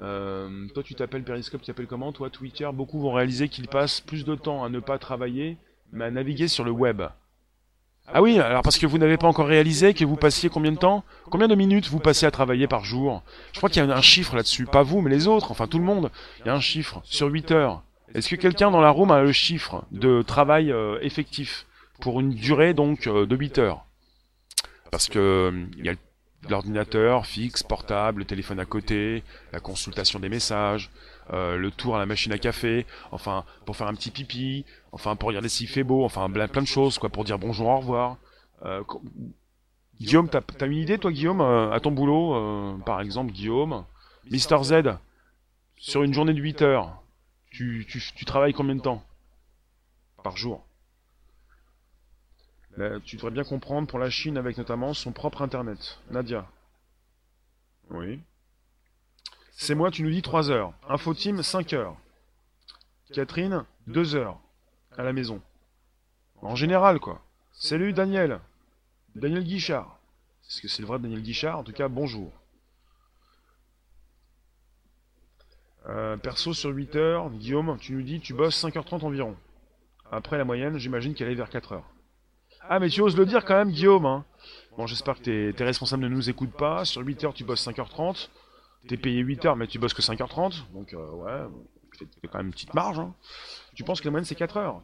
[0.02, 2.12] Euh, toi tu t'appelles Periscope, tu t'appelles comment?
[2.12, 5.58] Toi Twitter, beaucoup vont réaliser qu'ils passent plus de temps à ne pas travailler,
[5.92, 7.02] mais à naviguer sur le web.
[8.12, 10.78] Ah oui, alors parce que vous n'avez pas encore réalisé que vous passiez combien de
[10.78, 11.04] temps?
[11.30, 13.22] Combien de minutes vous passez à travailler par jour?
[13.52, 15.78] Je crois qu'il y a un chiffre là-dessus, pas vous, mais les autres, enfin tout
[15.78, 16.10] le monde.
[16.40, 17.82] Il y a un chiffre sur 8 heures.
[18.14, 21.66] Est-ce que quelqu'un dans la room a le chiffre de travail euh, effectif
[22.00, 23.84] pour une durée donc euh, de 8 heures?
[24.90, 25.94] Parce que il y a
[26.48, 29.22] l'ordinateur fixe, portable, le téléphone à côté,
[29.52, 30.90] la consultation des messages,
[31.32, 35.16] euh, le tour à la machine à café, enfin pour faire un petit pipi, enfin
[35.16, 38.16] pour regarder s'il fait beau, enfin plein, de choses quoi pour dire bonjour, au revoir.
[40.00, 43.84] Guillaume, t'as as une idée toi Guillaume à ton boulot, par exemple Guillaume,
[44.30, 44.74] Mister Z,
[45.76, 47.02] sur une journée de 8 heures,
[47.50, 49.02] tu, tu, travailles combien de temps?
[50.22, 50.64] Par jour.
[53.04, 55.98] Tu devrais bien comprendre pour la Chine avec notamment son propre Internet.
[56.10, 56.46] Nadia.
[57.90, 58.20] Oui.
[59.52, 60.72] C'est moi, tu nous dis 3 heures.
[60.88, 61.96] Infoteam, 5 heures.
[63.12, 64.38] Catherine, 2 heures.
[64.96, 65.42] À la maison.
[66.42, 67.22] En général, quoi.
[67.52, 68.40] Salut Daniel.
[69.14, 69.98] Daniel Guichard.
[70.48, 71.58] Est-ce que c'est le vrai Daniel Guichard?
[71.58, 72.32] En tout cas, bonjour.
[75.88, 79.36] Euh, perso sur 8 heures, Guillaume, tu nous dis tu bosses 5h30 environ.
[80.10, 81.90] Après la moyenne, j'imagine qu'elle est vers 4 heures.
[82.68, 84.24] Ah mais tu oses le dire quand même Guillaume hein.
[84.76, 86.84] Bon j'espère que tes, tes, responsables ne nous écoutent pas.
[86.84, 88.28] Sur 8 heures tu bosses 5h30.
[88.88, 90.72] T'es payé 8 heures mais tu bosses que 5h30.
[90.72, 91.48] Donc euh, ouais,
[91.98, 92.98] c'est quand même une petite marge.
[92.98, 93.14] Hein.
[93.74, 94.82] Tu penses que la moyenne c'est 4 heures?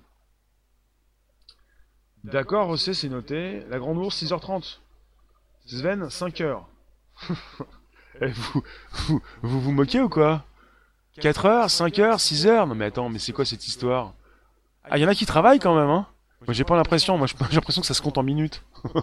[2.24, 3.64] D'accord, c'est noté.
[3.68, 4.78] La grande ours 6h30.
[5.66, 6.68] Sven 5 heures.
[8.22, 8.62] Eh, vous,
[9.42, 10.42] vous, vous moquez ou quoi?
[11.20, 12.66] 4 heures, 5 heures, 6 heures?
[12.66, 14.14] Non mais attends, mais c'est quoi cette histoire?
[14.84, 16.06] Ah, il y en a qui travaillent quand même, hein
[16.48, 18.62] J'ai pas l'impression, moi j'ai l'impression que ça se compte en minutes.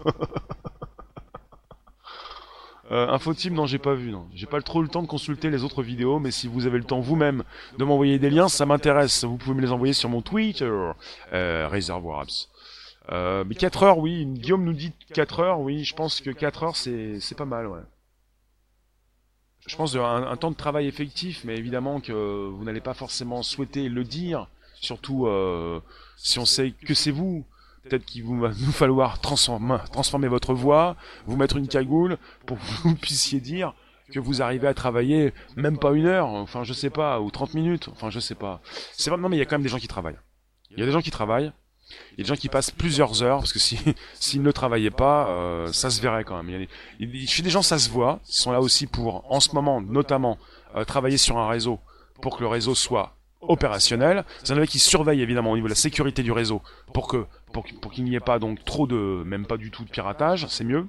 [2.91, 4.27] euh, info team, non, j'ai pas vu, non.
[4.33, 6.83] J'ai pas trop le temps de consulter les autres vidéos, mais si vous avez le
[6.83, 7.43] temps vous-même
[7.77, 9.23] de m'envoyer des liens, ça m'intéresse.
[9.23, 10.71] Vous pouvez me les envoyer sur mon Twitter,
[11.33, 12.49] euh, Apps.
[13.11, 16.63] Euh, mais 4 heures, oui, Guillaume nous dit 4 heures, oui, je pense que 4
[16.63, 17.81] heures c'est pas mal, ouais
[19.65, 23.43] je pense, un, un, temps de travail effectif, mais évidemment que vous n'allez pas forcément
[23.43, 24.47] souhaiter le dire,
[24.83, 25.79] surtout euh,
[26.17, 27.45] si on sait que c'est vous.
[27.83, 32.63] Peut-être qu'il va nous falloir transformer, transformer votre voix, vous mettre une cagoule pour que
[32.83, 33.73] vous puissiez dire
[34.11, 37.55] que vous arrivez à travailler même pas une heure, enfin je sais pas, ou 30
[37.55, 38.61] minutes, enfin je sais pas.
[38.91, 40.19] C'est vraiment, mais il y a quand même des gens qui travaillent.
[40.71, 41.51] Il y a des gens qui travaillent,
[42.11, 43.79] il y a des gens qui passent plusieurs heures, parce que si
[44.13, 46.49] s'ils ne travaillaient pas, euh, ça se verrait quand même.
[46.49, 48.19] Il y a des, chez des gens, ça se voit.
[48.29, 50.37] Ils sont là aussi pour, en ce moment, notamment,
[50.75, 51.79] euh, travailler sur un réseau
[52.21, 53.15] pour que le réseau soit
[53.47, 54.25] opérationnel.
[54.43, 56.61] C'est un qui surveille évidemment au niveau de la sécurité du réseau
[56.93, 59.89] pour que pour, qu'il n'y ait pas donc trop de, même pas du tout de
[59.89, 60.87] piratage, c'est mieux.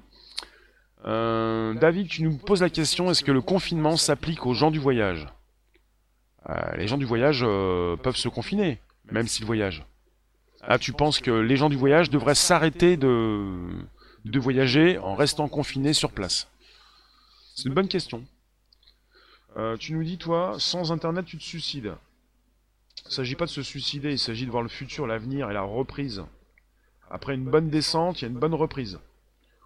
[1.05, 4.79] Euh, David, tu nous poses la question est-ce que le confinement s'applique aux gens du
[4.79, 5.27] voyage?
[6.77, 8.79] Les gens du voyage peuvent se confiner,
[9.11, 9.83] même s'ils voyagent.
[10.61, 13.47] Ah, tu penses que les gens du voyage devraient s'arrêter de,
[14.25, 16.47] de voyager en restant confinés sur place?
[17.55, 18.25] C'est une bonne question.
[19.57, 21.93] Euh, tu nous dis, toi, sans Internet, tu te suicides.
[23.05, 25.53] Il ne s'agit pas de se suicider, il s'agit de voir le futur, l'avenir et
[25.53, 26.23] la reprise.
[27.09, 28.99] Après une bonne descente, il y a une bonne reprise.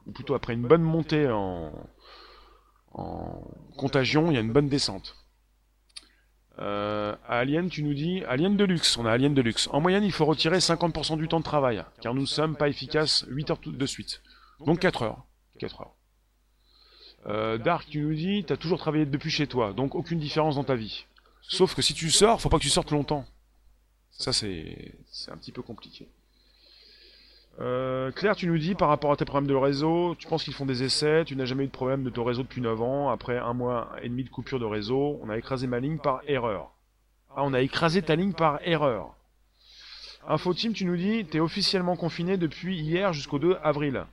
[0.05, 1.71] Ou plutôt après une bonne montée en,
[3.77, 5.15] contagion, il y a une bonne descente.
[6.59, 9.69] Euh, Alien, tu nous dis Alien de luxe, on a Alien de luxe.
[9.71, 12.67] En moyenne, il faut retirer 50% du temps de travail, car nous ne sommes pas
[12.67, 14.21] efficaces 8 heures de suite.
[14.65, 15.23] Donc 4 heures.
[15.59, 15.95] 4 heures.
[17.27, 20.65] Euh, Dark, tu nous dis T'as toujours travaillé depuis chez toi, donc aucune différence dans
[20.65, 21.05] ta vie.
[21.49, 23.25] Sauf que si tu sors, faut pas que tu sortes longtemps.
[24.11, 24.93] Ça, c'est
[25.29, 26.07] un petit peu compliqué.
[27.59, 30.53] Euh, Claire, tu nous dis par rapport à tes problèmes de réseau, tu penses qu'ils
[30.53, 33.09] font des essais, tu n'as jamais eu de problème de ton réseau depuis 9 ans,
[33.09, 36.21] après un mois et demi de coupure de réseau, on a écrasé ma ligne par
[36.27, 36.71] erreur.
[37.35, 39.15] Ah, on a écrasé ta ligne par erreur.
[40.27, 44.05] Infoteam, tu nous dis, t'es officiellement confiné depuis hier jusqu'au 2 avril.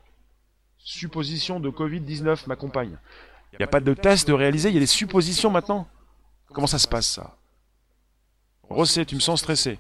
[0.79, 2.99] Supposition de Covid-19 m'accompagne.
[3.53, 5.87] Il n'y a pas de test de réaliser, il y a des suppositions maintenant?
[6.53, 7.37] Comment ça se passe ça?
[8.69, 9.79] Rosset, tu me sens stressé.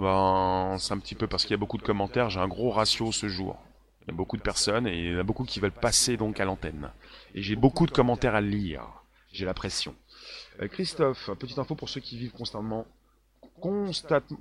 [0.00, 2.70] Ben, c'est un petit peu parce qu'il y a beaucoup de commentaires, j'ai un gros
[2.70, 3.58] ratio ce jour.
[4.02, 6.16] Il y a beaucoup de personnes et il y en a beaucoup qui veulent passer
[6.16, 6.90] donc à l'antenne.
[7.34, 8.82] Et j'ai beaucoup de commentaires à lire.
[9.32, 9.94] J'ai la pression.
[10.60, 12.86] Euh, Christophe, petite info pour ceux qui vivent constamment,
[13.60, 14.38] constatement,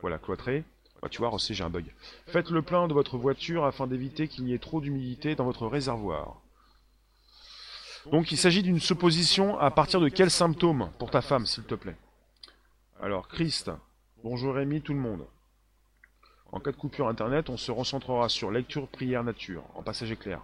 [0.00, 0.64] voilà, cloîtré.
[1.10, 1.86] tu vois, aussi j'ai un bug.
[2.26, 5.66] Faites le plein de votre voiture afin d'éviter qu'il n'y ait trop d'humidité dans votre
[5.66, 6.40] réservoir.
[8.10, 11.74] Donc il s'agit d'une supposition à partir de quels symptômes pour ta femme, s'il te
[11.74, 11.96] plaît?
[13.00, 13.70] Alors, Christ,
[14.22, 15.26] bonjour Rémi, tout le monde.
[16.52, 20.40] En cas de coupure internet, on se recentrera sur lecture, prière, nature, en passage éclair.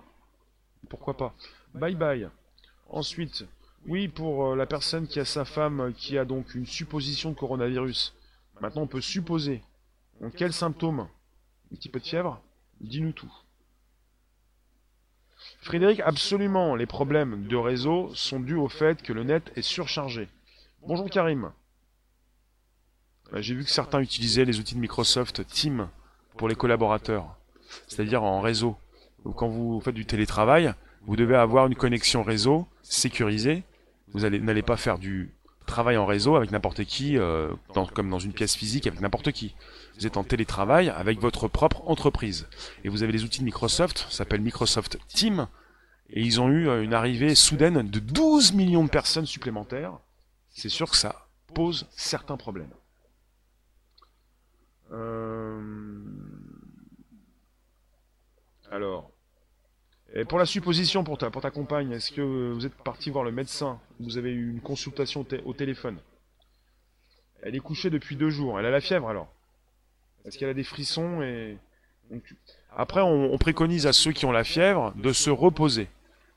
[0.88, 1.34] Pourquoi pas?
[1.74, 2.28] Bye bye.
[2.88, 3.44] Ensuite,
[3.86, 7.36] oui, pour euh, la personne qui a sa femme qui a donc une supposition de
[7.36, 8.14] coronavirus.
[8.60, 9.62] Maintenant, on peut supposer.
[10.20, 11.00] Donc, quels symptômes?
[11.72, 12.42] Un petit peu de fièvre?
[12.80, 13.32] Dis-nous tout.
[15.58, 20.28] Frédéric, absolument, les problèmes de réseau sont dus au fait que le net est surchargé.
[20.86, 21.52] Bonjour Karim.
[23.32, 25.88] Euh, j'ai vu que certains utilisaient les outils de Microsoft Teams
[26.36, 27.36] pour les collaborateurs,
[27.86, 28.76] c'est-à-dire en réseau.
[29.36, 30.72] quand vous faites du télétravail,
[31.02, 33.62] vous devez avoir une connexion réseau sécurisée.
[34.12, 35.30] Vous n'allez pas faire du
[35.70, 37.48] travail en réseau avec n'importe qui, euh,
[37.94, 39.54] comme dans une pièce physique avec n'importe qui.
[39.96, 42.48] Vous êtes en télétravail avec votre propre entreprise.
[42.84, 45.46] Et vous avez les outils de Microsoft, ça s'appelle Microsoft Teams,
[46.10, 49.98] et ils ont eu euh, une arrivée soudaine de 12 millions de personnes supplémentaires.
[50.50, 52.72] C'est sûr que ça pose certains problèmes.
[54.92, 55.60] Euh,
[58.70, 59.09] alors,
[60.28, 63.30] pour la supposition pour ta, pour ta compagne, est-ce que vous êtes parti voir le
[63.30, 65.98] médecin Vous avez eu une consultation au téléphone?
[67.42, 68.58] Elle est couchée depuis deux jours.
[68.58, 69.32] Elle a la fièvre alors
[70.24, 71.58] Est-ce qu'elle a des frissons et...
[72.76, 75.88] Après, on, préconise à ceux qui ont la fièvre de se reposer.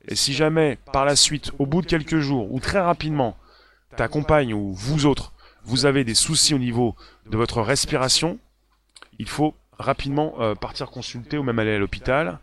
[0.08, 3.38] Et si jamais, par la suite, au bout de quelques jours, ou très rapidement,
[3.98, 6.96] ta compagne ou vous autres, vous avez des soucis au niveau
[7.26, 8.38] de votre respiration,
[9.18, 12.40] il faut rapidement euh, partir consulter ou même aller à l'hôpital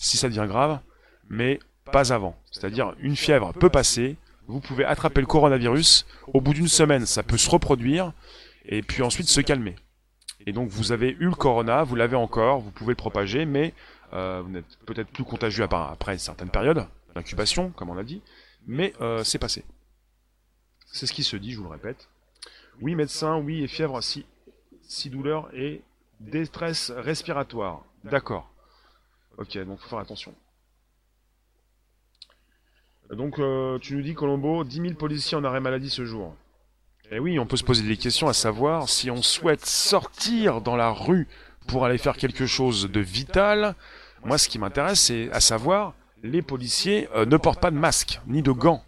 [0.00, 0.80] si ça devient grave,
[1.28, 1.58] mais
[1.92, 2.36] pas avant.
[2.50, 7.22] C'est-à-dire une fièvre peut passer, vous pouvez attraper le coronavirus, au bout d'une semaine ça
[7.22, 8.12] peut se reproduire,
[8.64, 9.76] et puis ensuite se calmer.
[10.46, 13.74] Et donc vous avez eu le corona, vous l'avez encore, vous pouvez le propager, mais
[14.12, 18.22] euh, vous n'êtes peut-être plus contagieux après une certaine période d'incubation, comme on a dit,
[18.66, 19.64] mais euh, c'est passé.
[20.92, 22.08] C'est ce qui se dit, je vous le répète.
[22.80, 24.24] Oui, médecin, oui, et fièvre, si,
[24.82, 25.82] si douleur et
[26.20, 27.84] détresse respiratoire.
[28.04, 28.50] D'accord.
[29.38, 30.34] Ok, donc faut faire attention.
[33.10, 36.34] Donc euh, tu nous dis Colombo, 10 000 policiers en arrêt maladie ce jour.
[37.10, 40.76] Eh oui, on peut se poser des questions à savoir si on souhaite sortir dans
[40.76, 41.26] la rue
[41.66, 43.74] pour aller faire quelque chose de vital.
[44.24, 48.20] Moi, ce qui m'intéresse, c'est à savoir, les policiers euh, ne portent pas de masque
[48.26, 48.84] ni de gants,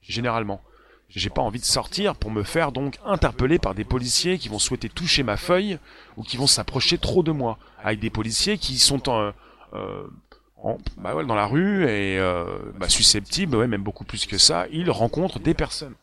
[0.00, 0.62] généralement.
[1.10, 4.58] J'ai pas envie de sortir pour me faire donc interpeller par des policiers qui vont
[4.58, 5.78] souhaiter toucher ma feuille
[6.16, 9.32] ou qui vont s'approcher trop de moi, avec des policiers qui sont en,
[9.74, 10.06] euh,
[10.96, 14.90] bah dans la rue et euh, bah, susceptibles, ouais, même beaucoup plus que ça, ils
[14.90, 15.94] rencontrent des personnes.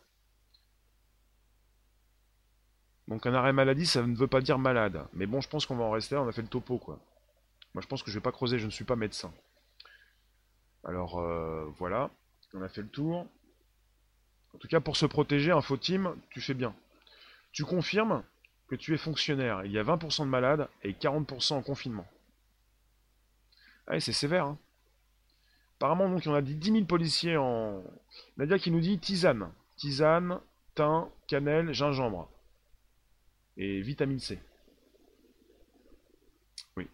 [3.08, 5.06] Donc un arrêt maladie, ça ne veut pas dire malade.
[5.12, 6.98] Mais bon, je pense qu'on va en rester on a fait le topo, quoi.
[7.74, 9.32] Moi, je pense que je vais pas creuser, je ne suis pas médecin.
[10.82, 12.10] Alors, euh, voilà,
[12.54, 13.26] on a fait le tour.
[14.54, 16.74] En tout cas, pour se protéger, Info Team, tu fais bien.
[17.52, 18.22] Tu confirmes
[18.68, 19.64] que tu es fonctionnaire.
[19.64, 22.06] Il y a 20% de malades et 40% en confinement.
[23.86, 24.46] Ah c'est sévère.
[24.46, 24.58] Hein.
[25.78, 27.82] Apparemment, donc, on a dit 10 000 policiers en...
[28.38, 29.50] Nadia qui nous dit tisane.
[29.76, 30.40] Tisane,
[30.74, 32.30] thym, cannelle, gingembre.
[33.58, 34.38] Et vitamine C.
[36.76, 36.88] Oui.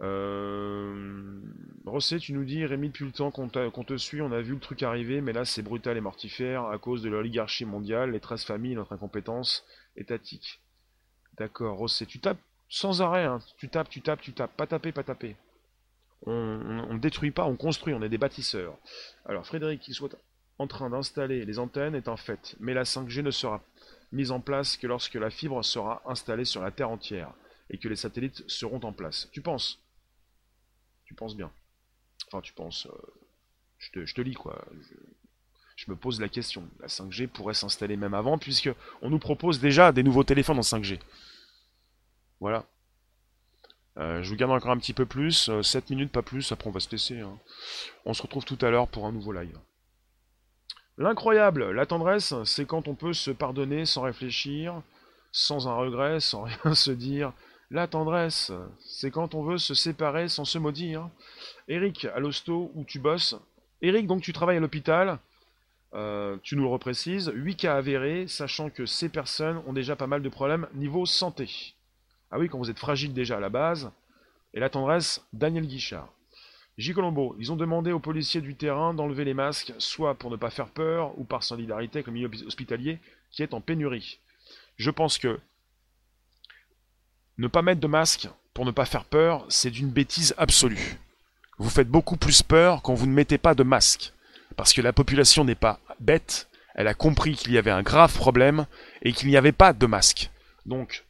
[0.00, 1.40] Euh...
[1.84, 4.60] Rosset, tu nous dis, Rémi, depuis le temps qu'on te suit, on a vu le
[4.60, 8.44] truc arriver, mais là c'est brutal et mortifère à cause de l'oligarchie mondiale, les 13
[8.44, 9.64] familles, notre incompétence
[9.96, 10.60] étatique.
[11.36, 12.38] D'accord, Rosset, tu tapes
[12.68, 13.40] sans arrêt, hein.
[13.58, 15.36] tu tapes, tu tapes, tu tapes, pas taper, pas taper
[16.26, 18.76] on ne détruit pas, on construit, on est des bâtisseurs.
[19.24, 20.16] Alors Frédéric qui soit
[20.58, 23.62] en train d'installer les antennes est un fait, mais la 5G ne sera
[24.12, 27.32] mise en place que lorsque la fibre sera installée sur la Terre entière
[27.70, 29.28] et que les satellites seront en place.
[29.32, 29.80] Tu penses?
[31.04, 31.50] Tu penses bien.
[32.28, 32.86] Enfin, tu penses...
[32.86, 34.64] Euh, je, te, lis quoi.
[34.80, 34.94] Je,
[35.74, 36.68] je, me pose la question.
[36.78, 38.70] La 5G pourrait s'installer même avant puisque
[39.00, 41.00] on nous propose déjà des nouveaux téléphones en 5G.
[42.38, 42.66] Voilà.
[43.98, 46.68] Euh, je vous garde encore un petit peu plus, 7 euh, minutes, pas plus, après
[46.68, 47.20] on va se laisser.
[47.20, 47.38] Hein.
[48.06, 49.58] On se retrouve tout à l'heure pour un nouveau live.
[50.98, 54.82] L'incroyable, la tendresse, c'est quand on peut se pardonner sans réfléchir,
[55.30, 57.32] sans un regret, sans rien se dire.
[57.70, 61.08] La tendresse, c'est quand on veut se séparer sans se maudire.
[61.68, 63.34] Eric, à l'hosto où tu bosses.
[63.80, 65.18] Eric, donc tu travailles à l'hôpital.
[65.94, 67.32] Euh, tu nous le reprécises.
[67.34, 71.74] 8 cas avérés, sachant que ces personnes ont déjà pas mal de problèmes niveau santé.
[72.32, 73.92] Ah oui, quand vous êtes fragile déjà à la base.
[74.54, 76.08] Et la tendresse, Daniel Guichard.
[76.78, 76.94] J.
[76.94, 80.48] Colombo, ils ont demandé aux policiers du terrain d'enlever les masques, soit pour ne pas
[80.48, 82.98] faire peur, ou par solidarité avec le milieu hospitalier
[83.30, 84.18] qui est en pénurie.
[84.76, 85.38] Je pense que
[87.36, 90.98] ne pas mettre de masque pour ne pas faire peur, c'est d'une bêtise absolue.
[91.58, 94.12] Vous faites beaucoup plus peur quand vous ne mettez pas de masque.
[94.56, 98.14] Parce que la population n'est pas bête, elle a compris qu'il y avait un grave
[98.14, 98.66] problème
[99.02, 100.30] et qu'il n'y avait pas de masque.
[100.64, 101.04] Donc,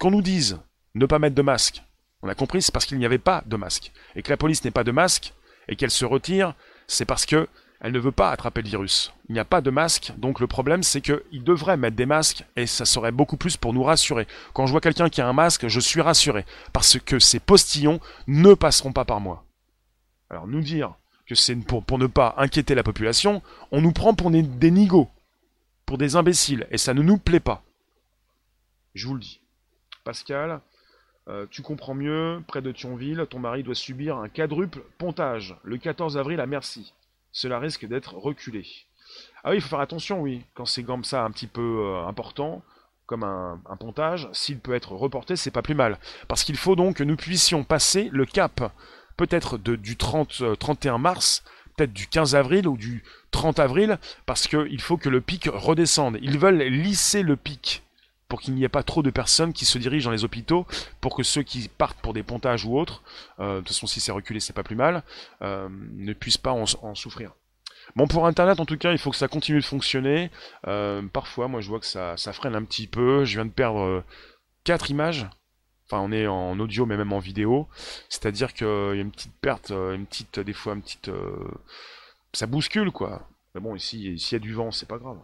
[0.00, 0.58] qu'on nous dise
[0.96, 1.84] ne pas mettre de masque,
[2.22, 3.92] on a compris, c'est parce qu'il n'y avait pas de masque.
[4.16, 5.34] Et que la police n'ait pas de masque
[5.68, 6.54] et qu'elle se retire,
[6.88, 7.48] c'est parce que
[7.82, 9.12] elle ne veut pas attraper le virus.
[9.28, 12.44] Il n'y a pas de masque, donc le problème c'est qu'ils devraient mettre des masques
[12.56, 14.26] et ça serait beaucoup plus pour nous rassurer.
[14.52, 18.00] Quand je vois quelqu'un qui a un masque, je suis rassuré parce que ces postillons
[18.26, 19.44] ne passeront pas par moi.
[20.28, 20.94] Alors nous dire
[21.26, 23.40] que c'est pour, ne pas inquiéter la population,
[23.70, 24.88] on nous prend pour des, des
[25.86, 27.62] pour des imbéciles, et ça ne nous plaît pas.
[28.94, 29.39] Je vous le dis.
[30.10, 30.60] Pascal,
[31.28, 35.78] euh, tu comprends mieux, près de Thionville, ton mari doit subir un quadruple pontage le
[35.78, 36.94] 14 avril à Merci.
[37.30, 38.66] Cela risque d'être reculé.
[39.44, 42.08] Ah oui, il faut faire attention, oui, quand c'est comme ça un petit peu euh,
[42.08, 42.64] important,
[43.06, 45.96] comme un, pontage, s'il peut être reporté, c'est pas plus mal.
[46.26, 48.72] Parce qu'il faut donc que nous puissions passer le cap,
[49.16, 51.44] peut-être du 30, 31 euh, mars,
[51.76, 53.96] peut-être du 15 avril ou du 30 avril,
[54.26, 56.18] parce qu'il faut que le pic redescende.
[56.20, 57.84] Ils veulent lisser le pic
[58.30, 60.64] pour qu'il n'y ait pas trop de personnes qui se dirigent dans les hôpitaux,
[61.00, 63.02] pour que ceux qui partent pour des pontages ou autres,
[63.40, 65.02] euh, de toute façon si c'est reculé c'est pas plus mal,
[65.42, 67.32] euh, ne puissent pas en, souffrir.
[67.96, 70.30] Bon pour internet en tout cas il faut que ça continue de fonctionner.
[70.68, 73.24] Euh, parfois moi je vois que ça, freine un petit peu.
[73.24, 74.04] Je viens de perdre
[74.62, 75.28] 4 images.
[75.86, 77.66] Enfin on est en audio mais même en vidéo.
[78.08, 81.10] C'est-à-dire qu'il y a une petite perte, une petite, des fois une petite.
[82.32, 83.28] ça bouscule quoi.
[83.56, 85.18] Mais bon ici s'il y a du vent c'est pas grave.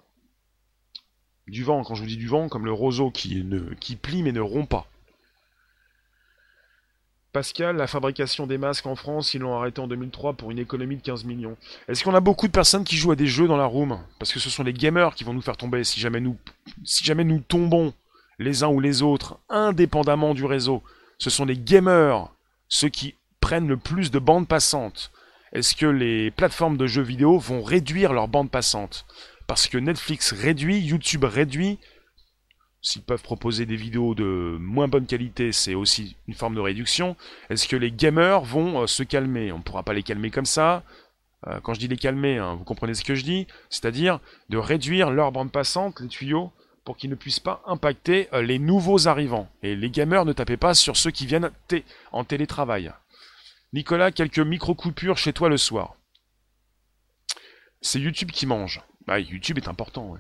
[1.47, 4.23] Du vent, quand je vous dis du vent, comme le roseau qui, ne, qui plie
[4.23, 4.87] mais ne rompt pas.
[7.33, 10.97] Pascal, la fabrication des masques en France, ils l'ont arrêté en 2003 pour une économie
[10.97, 11.57] de 15 millions.
[11.87, 14.01] Est-ce qu'on a beaucoup de personnes qui jouent à des jeux dans la room?
[14.19, 16.39] Parce que ce sont les gamers qui vont nous faire tomber si jamais nous,
[16.85, 17.93] si jamais nous tombons
[18.39, 20.83] les uns ou les autres, indépendamment du réseau.
[21.19, 22.29] Ce sont les gamers,
[22.69, 25.13] ceux qui prennent le plus de bandes passantes.
[25.53, 29.07] Est-ce que les plateformes de jeux vidéo vont réduire leurs bandes passantes?
[29.47, 31.79] Parce que Netflix réduit, YouTube réduit.
[32.83, 37.17] S'ils peuvent proposer des vidéos de moins bonne qualité, c'est aussi une forme de réduction.
[37.51, 39.51] Est-ce que les gamers vont euh, se calmer?
[39.51, 40.85] On ne pourra pas les calmer comme ça.
[41.49, 43.47] Euh, quand je dis les calmer, hein, vous comprenez ce que je dis?
[43.71, 44.21] C'est-à-dire
[44.51, 46.53] de réduire leur bande passante, les tuyaux,
[46.85, 49.51] pour qu'ils ne puissent pas impacter euh, les nouveaux arrivants.
[49.65, 51.51] Et les gamers ne tapez pas sur ceux qui viennent
[52.13, 52.93] en télétravail.
[53.73, 55.97] Nicolas, quelques micro-coupures chez toi le soir.
[57.81, 58.81] C'est YouTube qui mange.
[59.07, 60.17] Bah, YouTube est important,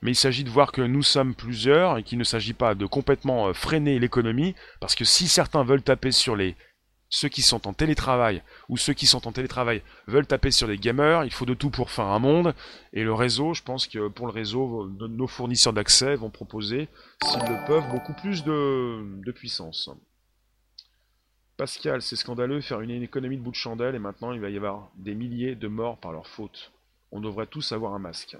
[0.00, 2.86] mais il s'agit de voir que nous sommes plusieurs et qu'il ne s'agit pas de
[2.86, 6.56] complètement euh, freiner l'économie, parce que si certains veulent taper sur les
[7.12, 10.78] ceux qui sont en télétravail ou ceux qui sont en télétravail veulent taper sur les
[10.78, 12.54] gamers, il faut de tout pour faire un monde.
[12.92, 16.88] Et le réseau, je pense que pour le réseau, nos fournisseurs d'accès vont proposer,
[17.24, 19.90] s'ils le peuvent, beaucoup plus de, de puissance.
[21.56, 24.56] Pascal, c'est scandaleux, faire une économie de bout de chandelle et maintenant il va y
[24.56, 26.72] avoir des milliers de morts par leur faute
[27.12, 28.36] on devrait tous avoir un masque.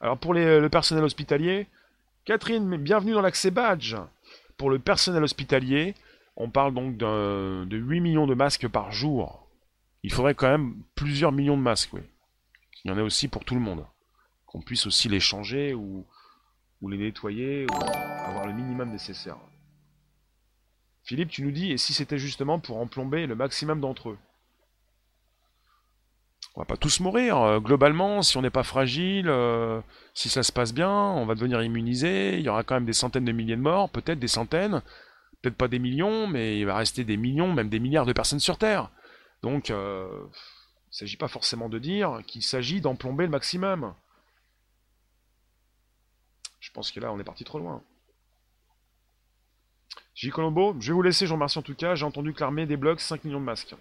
[0.00, 1.66] Alors pour le personnel hospitalier,
[2.24, 3.96] Catherine, bienvenue dans l'accès badge.
[4.56, 5.94] Pour le personnel hospitalier,
[6.36, 9.46] on parle donc de 8 millions de masques par jour.
[10.02, 12.02] Il faudrait quand même plusieurs millions de masques, oui.
[12.84, 13.84] Il y en a aussi pour tout le monde.
[14.46, 16.06] Qu'on puisse aussi les changer ou,
[16.80, 19.36] ou les nettoyer ou avoir le minimum nécessaire.
[21.02, 24.18] Philippe, tu nous dis, et si c'était justement pour en plomber le maximum d'entre eux?
[26.54, 27.38] On va pas tous mourir.
[27.38, 29.80] Euh, globalement, si on n'est pas fragile, euh,
[30.14, 32.38] si ça se passe bien, on va devenir immunisé.
[32.38, 34.82] Il y aura quand même des centaines de milliers de morts, peut-être des centaines,
[35.40, 38.40] peut-être pas des millions, mais il va rester des millions, même des milliards de personnes
[38.40, 38.90] sur Terre.
[39.42, 40.08] Donc, euh,
[40.86, 43.94] il ne s'agit pas forcément de dire qu'il s'agit d'en plomber le maximum.
[46.60, 47.82] Je pense que là, on est parti trop loin.
[50.14, 50.30] J.
[50.30, 51.94] Colombo, je vais vous laisser, je vous remercie en tout cas.
[51.94, 53.76] J'ai entendu que l'armée débloque 5 millions de masques.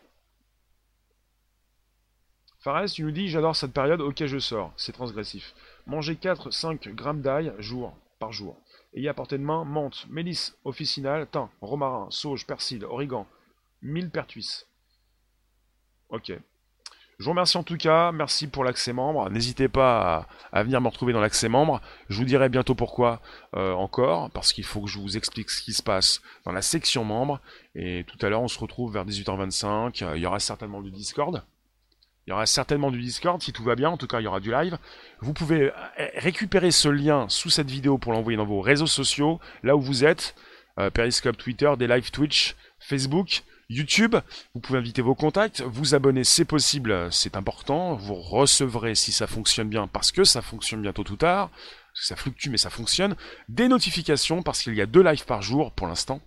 [2.94, 5.54] Tu nous dis j'adore cette période, ok je sors, c'est transgressif.
[5.86, 8.58] Manger 4-5 grammes d'ail jour, par jour.
[8.94, 13.26] Ayez à portée de main menthe, mélisse officinale, thym, romarin, sauge, persil, origan,
[13.82, 14.66] millepertuis.
[16.10, 16.34] Ok.
[17.20, 19.30] Je vous remercie en tout cas, merci pour l'accès membre.
[19.30, 21.82] N'hésitez pas à, venir me retrouver dans l'accès membre.
[22.10, 23.22] Je vous dirai bientôt pourquoi
[23.56, 26.62] euh, encore, parce qu'il faut que je vous explique ce qui se passe dans la
[26.62, 27.40] section membre.
[27.76, 30.16] Et tout à l'heure, on se retrouve vers 18h25.
[30.16, 31.44] Il y aura certainement du Discord.
[32.28, 34.28] Il y aura certainement du Discord si tout va bien, en tout cas il y
[34.28, 34.78] aura du live.
[35.22, 39.40] Vous pouvez euh, récupérer ce lien sous cette vidéo pour l'envoyer dans vos réseaux sociaux,
[39.64, 40.36] là où vous êtes,
[40.78, 44.18] euh, Periscope, Twitter, des live Twitch, Facebook, YouTube.
[44.54, 47.96] Vous pouvez inviter vos contacts, vous abonner, c'est possible, c'est important.
[47.96, 52.08] Vous recevrez si ça fonctionne bien, parce que ça fonctionne bientôt tout tard, parce que
[52.08, 53.16] ça fluctue mais ça fonctionne.
[53.48, 56.20] Des notifications, parce qu'il y a deux lives par jour pour l'instant.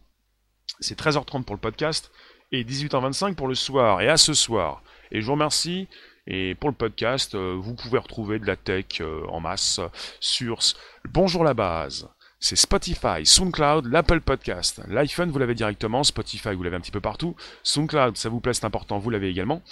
[0.81, 2.11] C'est 13h30 pour le podcast
[2.53, 4.01] et 18h25 pour le soir.
[4.01, 5.89] Et à ce soir, et je vous remercie.
[6.27, 9.81] Et pour le podcast, euh, vous pouvez retrouver de la tech euh, en masse
[10.21, 10.61] sur
[11.09, 12.09] Bonjour la base.
[12.39, 14.81] C'est Spotify, SoundCloud, l'Apple Podcast.
[14.89, 16.03] L'iPhone, vous l'avez directement.
[16.05, 17.37] Spotify, vous l'avez un petit peu partout.
[17.63, 19.63] SoundCloud, ça vous plaît, c'est important, vous l'avez également.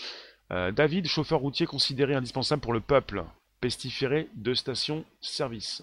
[0.51, 3.25] Euh, David, chauffeur routier considéré indispensable pour le peuple.
[3.61, 5.83] Pestiféré de station-service.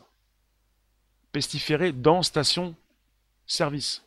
[1.32, 4.04] Pestiféré dans station-service.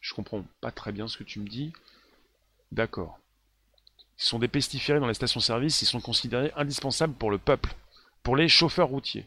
[0.00, 1.72] Je comprends pas très bien ce que tu me dis.
[2.72, 3.18] D'accord.
[4.20, 7.74] Ils sont des pestiférés dans les stations-service, ils sont considérés indispensables pour le peuple,
[8.22, 9.26] pour les chauffeurs routiers.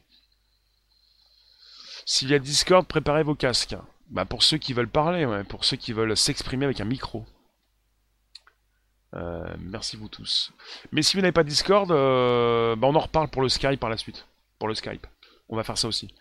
[2.05, 3.75] S'il y a Discord, préparez vos casques.
[4.09, 7.25] Bah pour ceux qui veulent parler, pour ceux qui veulent s'exprimer avec un micro.
[9.13, 10.51] Euh, merci vous tous.
[10.91, 13.89] Mais si vous n'avez pas Discord, euh, bah on en reparle pour le Skype par
[13.89, 14.27] la suite.
[14.59, 15.07] Pour le Skype.
[15.47, 16.13] On va faire ça aussi.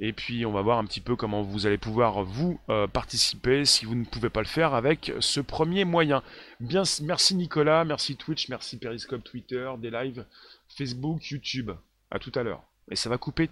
[0.00, 3.64] Et puis on va voir un petit peu comment vous allez pouvoir vous euh, participer
[3.64, 6.22] si vous ne pouvez pas le faire avec ce premier moyen.
[6.60, 10.24] Bien, merci Nicolas, merci Twitch, merci Periscope, Twitter, des lives,
[10.68, 11.72] Facebook, YouTube.
[12.10, 12.62] À tout à l'heure.
[12.90, 13.50] Et ça va couper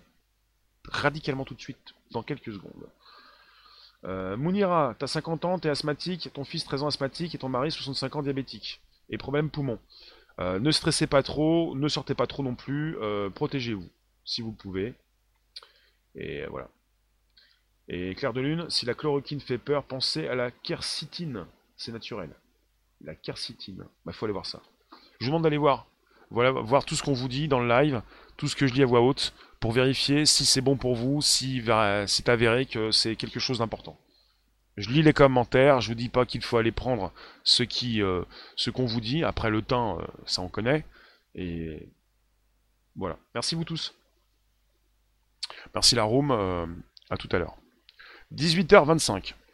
[0.89, 2.87] radicalement tout de suite, dans quelques secondes.
[4.05, 7.73] Euh, Mounira, t'as 50 ans, t'es asthmatique, ton fils 13 ans asthmatique et ton mari
[7.73, 8.81] 65 ans diabétique.
[9.11, 9.79] Et problème poumon.
[10.39, 12.97] Euh, ne stressez pas trop, ne sortez pas trop non plus,
[13.35, 13.89] protégez-vous
[14.25, 14.95] si vous pouvez.
[16.17, 16.69] Et voilà.
[17.89, 21.47] Et clair de lune, si la chloroquine fait peur, pensez à la quercitine.
[21.77, 22.31] C'est naturel.
[23.03, 23.85] La quercitine.
[24.05, 24.61] Bah faut aller voir ça.
[25.21, 25.87] Je vous demande d'aller voir.
[26.31, 28.03] Voilà, voir tout ce qu'on vous dit dans le live,
[28.37, 31.23] tout ce que je dis à voix haute, pour vérifier si c'est bon pour vous,
[31.23, 31.63] si
[32.07, 33.97] c'est avéré que c'est quelque chose d'important.
[34.77, 37.13] Je lis les commentaires, je vous dis pas qu'il faut aller prendre
[37.45, 38.25] ce qui, euh,
[38.57, 39.25] ce qu'on vous dit.
[39.25, 40.85] Après le euh, ça on connaît.
[41.35, 41.89] Et
[42.95, 43.17] voilà.
[43.35, 43.95] Merci vous tous.
[45.75, 46.67] Merci la room, euh,
[47.11, 47.57] à tout à l'heure.
[48.35, 49.37] 18h25.